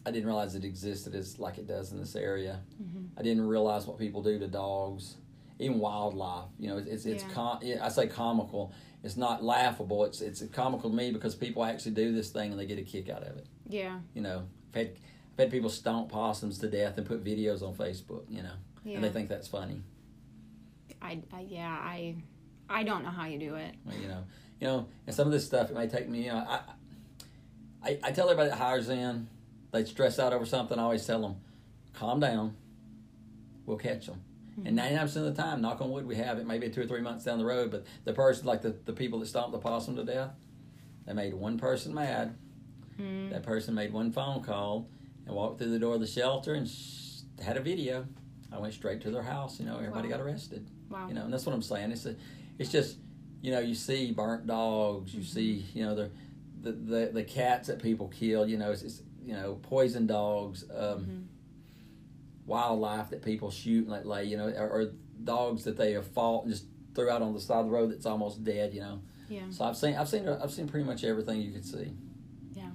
I 0.05 0.11
didn't 0.11 0.25
realize 0.27 0.55
it 0.55 0.63
existed 0.63 1.13
as 1.15 1.37
like 1.39 1.57
it 1.57 1.67
does 1.67 1.91
in 1.91 1.97
this 1.99 2.15
area. 2.15 2.61
Mhm. 2.81 3.09
I 3.17 3.23
didn't 3.23 3.45
realize 3.47 3.85
what 3.87 3.97
people 3.97 4.21
do 4.23 4.39
to 4.39 4.47
dogs, 4.47 5.17
even 5.59 5.79
wildlife. 5.79 6.45
You 6.59 6.69
know, 6.69 6.77
it's 6.77 6.87
it's, 6.87 7.05
it's 7.05 7.23
com- 7.33 7.59
I 7.81 7.89
say 7.89 8.07
comical. 8.07 8.73
It's 9.03 9.17
not 9.17 9.43
laughable. 9.43 10.05
It's 10.05 10.21
it's 10.21 10.43
comical 10.53 10.89
to 10.89 10.95
me 10.95 11.11
because 11.11 11.35
people 11.35 11.63
actually 11.63 11.91
do 11.93 12.13
this 12.13 12.29
thing 12.29 12.51
and 12.51 12.59
they 12.59 12.65
get 12.65 12.79
a 12.79 12.83
kick 12.83 13.09
out 13.09 13.23
of 13.23 13.37
it. 13.37 13.47
Yeah. 13.69 13.99
You 14.13 14.21
know, 14.21 14.43
I've 14.69 14.75
had, 14.75 14.87
I've 15.33 15.39
had 15.39 15.51
people 15.51 15.69
stomp 15.69 16.09
possums 16.09 16.57
to 16.59 16.67
death 16.67 16.97
and 16.97 17.05
put 17.07 17.23
videos 17.23 17.61
on 17.61 17.73
Facebook. 17.75 18.23
You 18.29 18.43
know, 18.43 18.53
Yeah. 18.83 18.95
and 18.95 19.03
they 19.03 19.09
think 19.09 19.29
that's 19.29 19.47
funny. 19.47 19.81
I, 21.01 21.21
I 21.31 21.41
yeah 21.41 21.69
I 21.79 22.15
I 22.69 22.83
don't 22.83 23.03
know 23.03 23.09
how 23.11 23.25
you 23.27 23.37
do 23.39 23.55
it. 23.55 23.75
Well, 23.85 23.95
You 23.97 24.07
know, 24.07 24.23
you 24.59 24.67
know, 24.67 24.87
and 25.05 25.15
some 25.15 25.27
of 25.27 25.31
this 25.33 25.45
stuff 25.45 25.69
it 25.69 25.75
may 25.75 25.87
take 25.87 26.09
me. 26.09 26.25
You 26.25 26.31
know, 26.33 26.37
I 26.47 26.59
I, 27.83 27.99
I 28.03 28.11
tell 28.11 28.25
everybody 28.29 28.49
that 28.49 28.57
hires 28.57 28.89
in, 28.89 29.27
they 29.71 29.85
stress 29.85 30.17
out 30.19 30.33
over 30.33 30.45
something. 30.45 30.77
I 30.79 30.81
always 30.81 31.05
tell 31.05 31.21
them, 31.21 31.35
calm 31.93 32.19
down. 32.19 32.55
We'll 33.65 33.77
catch 33.77 34.07
them. 34.07 34.21
And 34.65 34.75
ninety 34.75 34.95
nine 34.95 35.05
percent 35.05 35.27
of 35.27 35.35
the 35.35 35.41
time, 35.41 35.61
knock 35.61 35.81
on 35.81 35.91
wood, 35.91 36.07
we 36.07 36.15
have 36.15 36.39
it. 36.39 36.47
Maybe 36.47 36.67
two 36.69 36.81
or 36.81 36.87
three 36.87 37.01
months 37.01 37.23
down 37.25 37.37
the 37.37 37.45
road, 37.45 37.69
but 37.69 37.85
the 38.05 38.13
person, 38.13 38.45
like 38.47 38.61
the, 38.63 38.75
the 38.85 38.93
people 38.93 39.19
that 39.19 39.27
stomped 39.27 39.51
the 39.51 39.59
possum 39.59 39.95
to 39.97 40.03
death, 40.03 40.31
they 41.05 41.13
made 41.13 41.33
one 41.35 41.57
person 41.59 41.93
mad. 41.93 42.35
Mm. 42.99 43.29
That 43.29 43.43
person 43.43 43.75
made 43.75 43.93
one 43.93 44.11
phone 44.11 44.41
call 44.43 44.89
and 45.27 45.35
walked 45.35 45.59
through 45.59 45.69
the 45.69 45.77
door 45.79 45.93
of 45.95 46.01
the 46.01 46.07
shelter 46.07 46.55
and 46.55 46.67
sh- 46.67 47.19
had 47.43 47.55
a 47.57 47.61
video. 47.61 48.07
I 48.51 48.57
went 48.57 48.73
straight 48.73 49.01
to 49.01 49.11
their 49.11 49.21
house. 49.21 49.59
You 49.59 49.67
know, 49.67 49.77
everybody 49.77 50.09
Wow. 50.09 50.17
got 50.17 50.25
arrested. 50.25 50.67
Wow. 50.89 51.07
You 51.07 51.13
know, 51.13 51.25
and 51.25 51.31
that's 51.33 51.45
what 51.45 51.53
I'm 51.53 51.61
saying. 51.61 51.91
It's 51.91 52.05
a, 52.07 52.15
it's 52.57 52.71
just, 52.71 52.97
you 53.41 53.51
know, 53.51 53.59
you 53.59 53.75
see 53.75 54.11
burnt 54.11 54.47
dogs. 54.47 55.13
You 55.13 55.21
see, 55.21 55.65
you 55.75 55.85
know, 55.85 55.93
the, 55.93 56.09
the 56.63 56.71
the 56.71 57.05
the 57.13 57.23
cats 57.23 57.67
that 57.67 57.79
people 57.81 58.07
kill. 58.07 58.47
You 58.47 58.57
know, 58.57 58.71
it's, 58.71 58.81
it's 58.81 59.03
you 59.23 59.33
know, 59.33 59.59
poison 59.61 60.07
dogs. 60.07 60.63
Um, 60.75 60.77
Mhm. 61.05 61.23
Wildlife 62.47 63.11
that 63.11 63.21
people 63.21 63.51
shoot 63.51 63.83
and 63.83 63.91
let 63.91 64.07
lay. 64.07 64.23
You 64.23 64.37
know, 64.37 64.47
or, 64.47 64.67
or 64.67 64.91
dogs 65.23 65.65
that 65.65 65.77
they 65.77 65.91
have 65.91 66.07
fought 66.07 66.45
and 66.45 66.53
just 66.53 66.65
threw 66.95 67.11
out 67.11 67.21
on 67.21 67.33
the 67.33 67.39
side 67.39 67.59
of 67.59 67.65
the 67.65 67.71
road 67.71 67.91
that's 67.91 68.07
almost 68.07 68.43
dead. 68.43 68.73
You 68.73 68.81
know. 68.81 69.01
Yeah. 69.29 69.43
So 69.51 69.65
I've 69.65 69.77
seen 69.77 69.95
I've 69.95 70.09
seen 70.09 70.27
I've 70.27 70.51
seen 70.51 70.67
pretty 70.67 70.85
much 70.85 71.03
everything 71.03 71.41
you 71.41 71.51
could 71.51 71.65
see. 71.65 71.93
Yeah. 72.53 72.69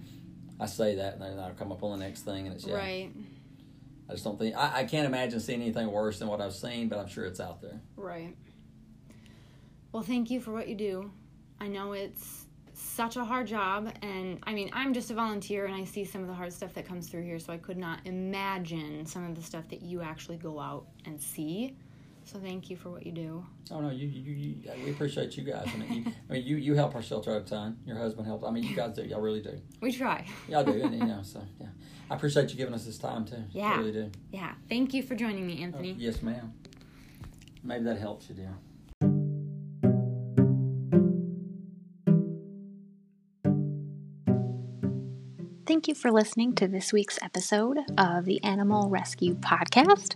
I 0.61 0.67
say 0.67 0.97
that 0.97 1.15
and 1.15 1.23
then 1.23 1.39
I'll 1.39 1.55
come 1.55 1.73
up 1.73 1.83
on 1.83 1.99
the 1.99 2.05
next 2.05 2.23
thing 2.23 2.47
and 2.47 2.55
it's 2.55 2.67
yeah. 2.67 2.75
Right. 2.75 3.11
I 4.09 4.13
just 4.13 4.25
don't 4.25 4.39
think 4.39 4.55
I, 4.55 4.81
I 4.81 4.85
can't 4.85 5.07
imagine 5.07 5.41
seeing 5.41 5.63
anything 5.63 5.91
worse 5.91 6.19
than 6.19 6.29
what 6.29 6.41
I've 6.41 6.55
seen, 6.55 6.89
but 6.89 6.99
I'm 6.99 7.09
sure 7.09 7.25
it's 7.25 7.41
out 7.41 7.63
there. 7.63 7.81
Right. 7.97 8.37
Well, 9.93 10.03
thank 10.03 10.31
you 10.31 10.41
for 10.41 10.53
what 10.53 10.69
you 10.69 10.75
do. 10.75 11.11
I 11.61 11.69
know 11.69 11.93
it's 11.93 12.42
such 12.83 13.17
a 13.17 13.25
hard 13.25 13.47
job, 13.47 13.93
and 14.03 14.39
I 14.43 14.53
mean, 14.55 14.71
I'm 14.73 14.93
just 14.93 15.11
a 15.11 15.15
volunteer 15.15 15.67
and 15.67 15.75
I 15.75 15.85
see 15.85 16.05
some 16.05 16.21
of 16.23 16.29
the 16.29 16.35
hard 16.35 16.53
stuff 16.53 16.75
that 16.75 16.87
comes 16.87 17.09
through 17.09 17.23
here, 17.23 17.39
so 17.39 17.53
I 17.53 17.57
could 17.59 17.79
not 17.79 18.01
imagine 18.05 19.07
some 19.07 19.25
of 19.29 19.35
the 19.35 19.43
stuff 19.43 19.69
that 19.69 19.83
you 19.83 20.03
actually 20.03 20.37
go 20.37 20.59
out 20.61 20.87
and 21.07 21.21
see. 21.21 21.77
So, 22.25 22.39
thank 22.39 22.71
you 22.71 22.77
for 22.77 22.91
what 22.91 23.05
you 23.05 23.11
do. 23.11 23.45
Oh 23.73 23.81
no, 23.81 23.91
you, 23.91 24.07
you, 24.07 24.33
you 24.33 24.71
we 24.85 24.91
appreciate 24.93 25.37
you 25.37 25.43
guys. 25.43 25.67
I 25.75 25.77
mean, 25.77 25.93
you, 25.93 26.13
I 26.31 26.33
mean, 26.35 26.47
you, 26.47 26.57
you 26.57 26.75
help 26.75 26.95
our 26.95 27.03
shelter 27.03 27.33
out 27.33 27.39
of 27.39 27.47
time. 27.47 27.79
Your 27.85 27.97
husband 27.97 28.29
helps. 28.29 28.45
I 28.47 28.51
mean, 28.51 28.63
you 28.63 28.77
guys 28.77 28.95
do. 28.95 29.03
Y'all 29.03 29.21
really 29.21 29.43
do. 29.43 29.61
We 29.81 29.91
try. 29.91 30.25
Y'all 30.49 30.63
do. 30.63 30.71
And, 30.71 30.95
you 30.95 31.05
know, 31.05 31.21
so 31.25 31.43
yeah, 31.61 31.67
I 32.11 32.15
appreciate 32.15 32.51
you 32.51 32.57
giving 32.57 32.75
us 32.75 32.85
this 32.85 32.97
time 32.99 33.25
too. 33.25 33.43
Yeah. 33.51 33.73
I 33.73 33.77
really 33.79 33.93
do. 33.93 34.11
Yeah. 34.31 34.53
Thank 34.69 34.95
you 34.95 35.03
for 35.03 35.17
joining 35.17 35.47
me, 35.47 35.59
Oh, 35.61 35.65
Anthony. 35.65 35.93
Uh, 35.93 35.97
yes, 35.99 36.23
ma'am. 36.23 36.53
Maybe 37.65 37.85
that 37.85 37.99
helps 37.99 38.29
you, 38.29 38.37
dear. 38.37 38.55
Thank 45.83 45.99
you 45.99 46.01
for 46.01 46.13
listening 46.13 46.55
to 46.55 46.69
this 46.69 46.93
week's 46.93 47.19
episode 47.23 47.77
of 47.99 48.25
the 48.25 48.41
Animal 48.45 48.89
Rescue 48.89 49.35
Podcast. 49.35 50.15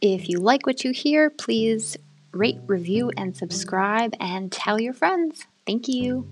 If 0.00 0.28
you 0.28 0.40
like 0.40 0.66
what 0.66 0.82
you 0.82 0.90
hear, 0.90 1.30
please 1.30 1.96
rate, 2.32 2.58
review, 2.66 3.12
and 3.16 3.36
subscribe 3.36 4.16
and 4.18 4.50
tell 4.50 4.80
your 4.80 4.92
friends. 4.92 5.46
Thank 5.64 5.86
you. 5.86 6.26